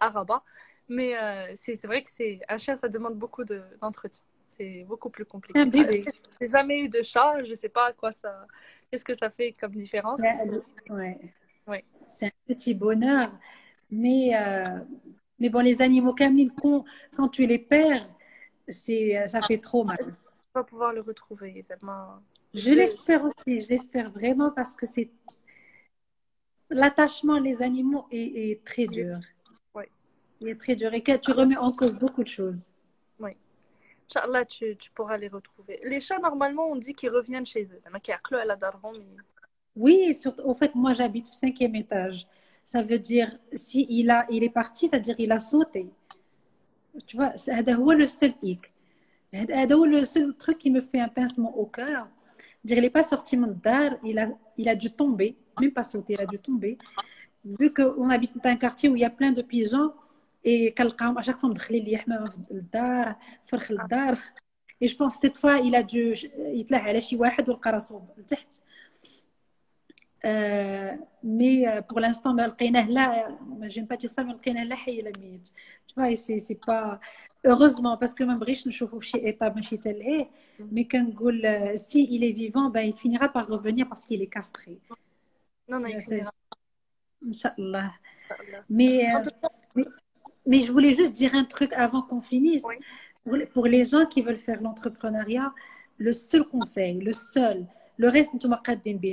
[0.00, 0.42] à Rabat.
[0.88, 4.24] Mais euh, c'est vrai que c'est un chien, ça demande beaucoup d'entretien.
[4.50, 5.58] c'est beaucoup plus compliqué.
[5.58, 6.04] Un bébé.
[6.40, 8.46] J'ai jamais eu de chat, je sais pas à quoi ça.
[8.90, 10.20] Qu'est-ce que ça fait comme différence
[10.90, 11.18] Ouais.
[11.66, 11.84] ouais.
[12.06, 13.32] C'est un petit bonheur,
[13.90, 14.80] mais euh,
[15.38, 16.84] mais bon, les animaux quand,
[17.16, 18.06] quand tu les perds,
[18.68, 20.16] ça fait trop mal.
[20.62, 21.66] Pouvoir le retrouver.
[22.54, 25.10] Je l'espère aussi, je l'espère vraiment parce que c'est
[26.70, 29.18] l'attachement les animaux est, très dur.
[29.74, 29.84] Oui.
[30.40, 32.60] Il est très dur et que tu remets en cause beaucoup de choses.
[33.18, 33.32] Oui.
[34.08, 35.80] Inch'Allah, tu, tu pourras les retrouver.
[35.82, 37.78] Les chats, normalement, on dit qu'ils reviennent chez eux.
[39.74, 42.28] Oui, surtout, en fait, moi, j'habite au cinquième étage.
[42.64, 45.90] Ça veut dire, si il, a, il est parti, c'est-à-dire il a sauté.
[47.06, 48.70] Tu vois, c'est le seul hic.
[49.34, 52.08] Le seul truc qui me fait un pincement au cœur,
[52.62, 55.82] dire il n'est pas sorti mon dar, il a, il a dû tomber, même pas
[55.82, 56.78] sauter, il a dû tomber.
[57.44, 59.92] Vu qu'on habite dans un quartier où il y a plein de pigeons,
[60.44, 63.16] et à chaque fois, on le dar,
[64.80, 66.14] Et je pense que cette fois, il a dû,
[66.54, 66.92] il a
[70.24, 76.58] euh, mais euh, pour l'instant, je ne n'ai pas dit ça, mais Tu vois, c'est
[76.66, 76.98] pas.
[77.44, 79.52] Heureusement, parce que même riche, nous trouve chez état,
[80.72, 81.06] mais quand
[81.44, 84.78] euh, si il est vivant, ben, il finira par revenir parce qu'il est castré.
[85.68, 86.22] Non, non, il.
[87.26, 87.92] Inch'Allah.
[88.70, 89.06] Mais,
[90.46, 92.64] mais, je voulais juste dire un truc avant qu'on finisse.
[93.52, 95.52] Pour, les gens qui veulent faire l'entrepreneuriat,
[95.98, 97.66] le seul conseil, le seul,
[97.96, 98.32] le reste,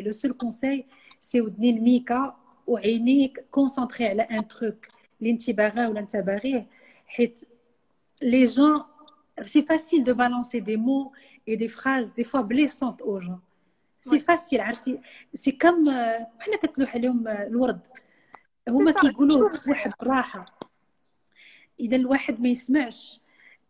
[0.02, 0.86] le seul conseil,
[1.22, 2.36] c'est ودني الميكا
[2.68, 4.88] وعينيك كونسونطري على ان تروك
[5.20, 6.68] اللي انت باغاه ولا انت باغيه
[7.08, 7.40] حيت
[8.24, 8.86] les gens
[9.42, 11.12] c'est facile de balancer des mots
[11.48, 13.42] et des phrases des fois blessantes aux gens.
[14.02, 15.00] سي فاسيل عرفتي
[15.34, 17.88] سي كم بحال كتلوح عليهم الورد
[18.70, 20.46] هما كيقولوا واحد الراحه
[21.80, 23.20] اذا الواحد ما يسمعش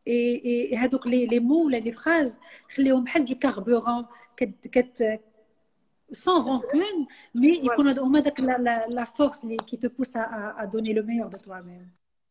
[0.07, 2.39] اي هادوك لي لي مو ولا لي فراز
[2.75, 4.05] خليهم بحال دو كاربورون
[4.37, 5.21] كت كت
[6.11, 11.03] sans rancune, mais a la, la, la force qui te pousse à, à, donner le
[11.03, 11.87] meilleur de toi-même.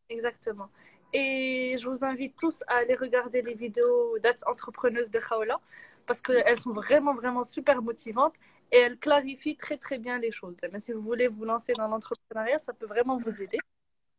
[0.09, 0.69] Exactement.
[1.13, 5.59] Et je vous invite tous à aller regarder les vidéos d'Ats Entrepreneuse de Khaola
[6.05, 8.35] parce qu'elles sont vraiment, vraiment super motivantes
[8.71, 10.55] et elles clarifient très, très bien les choses.
[10.71, 13.57] Mais si vous voulez vous lancer dans l'entrepreneuriat, ça peut vraiment vous aider.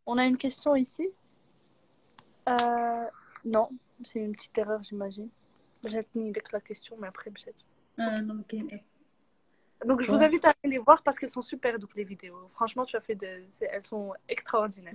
[0.06, 1.08] On a une question ici
[2.48, 3.04] euh,
[3.44, 3.68] Non,
[4.04, 5.28] c'est une petite erreur, j'imagine.
[5.84, 7.64] J'ai tenu la question, mais après, peut-être.
[7.98, 8.82] Euh, non, ok.
[9.85, 12.49] Donc, je vous invite à aller les voir parce qu'elles sont super, donc les vidéos.
[12.55, 13.45] Franchement, tu as fait de...
[13.61, 14.95] elles sont extraordinaires.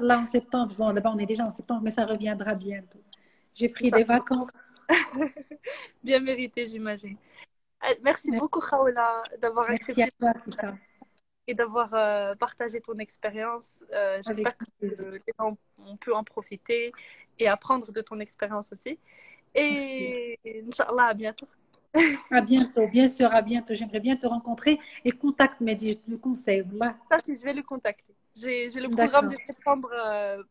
[0.00, 3.02] Là, en septembre, bon, d'abord, on est déjà en septembre, mais ça reviendra bientôt.
[3.54, 4.50] J'ai pris des vacances.
[6.02, 7.16] Bien mérité, j'imagine.
[7.84, 10.32] Euh, merci, Merci, beaucoup, Khaoula, d'avoir accepté toi,
[11.46, 13.82] et d'avoir euh, partagé ton expérience.
[13.92, 16.92] Euh, J'espère que les gens ont pu en profiter
[17.38, 18.98] et apprendre de ton expérience aussi.
[19.54, 21.48] Et Inch'Allah, à bientôt.
[22.30, 23.74] À bientôt, bien sûr, à bientôt.
[23.74, 26.64] J'aimerais bien te rencontrer et contacte Mehdi, je te le conseille.
[26.70, 26.96] Voilà.
[27.26, 28.14] Je vais le contacter.
[28.34, 30.42] J'ai le programme de septembre euh,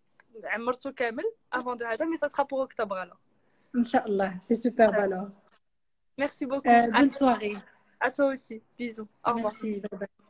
[1.51, 3.19] avant de Hada, mais ça sera pour octobre alors.
[3.73, 5.29] Inch'Allah, c'est super alors.
[6.17, 6.67] Merci beaucoup.
[6.67, 7.53] Euh, bonne soirée.
[7.99, 8.61] À toi aussi.
[8.77, 9.07] Bisous.
[9.25, 9.53] Au revoir.
[9.53, 9.81] Merci.
[9.91, 10.26] Bye bye.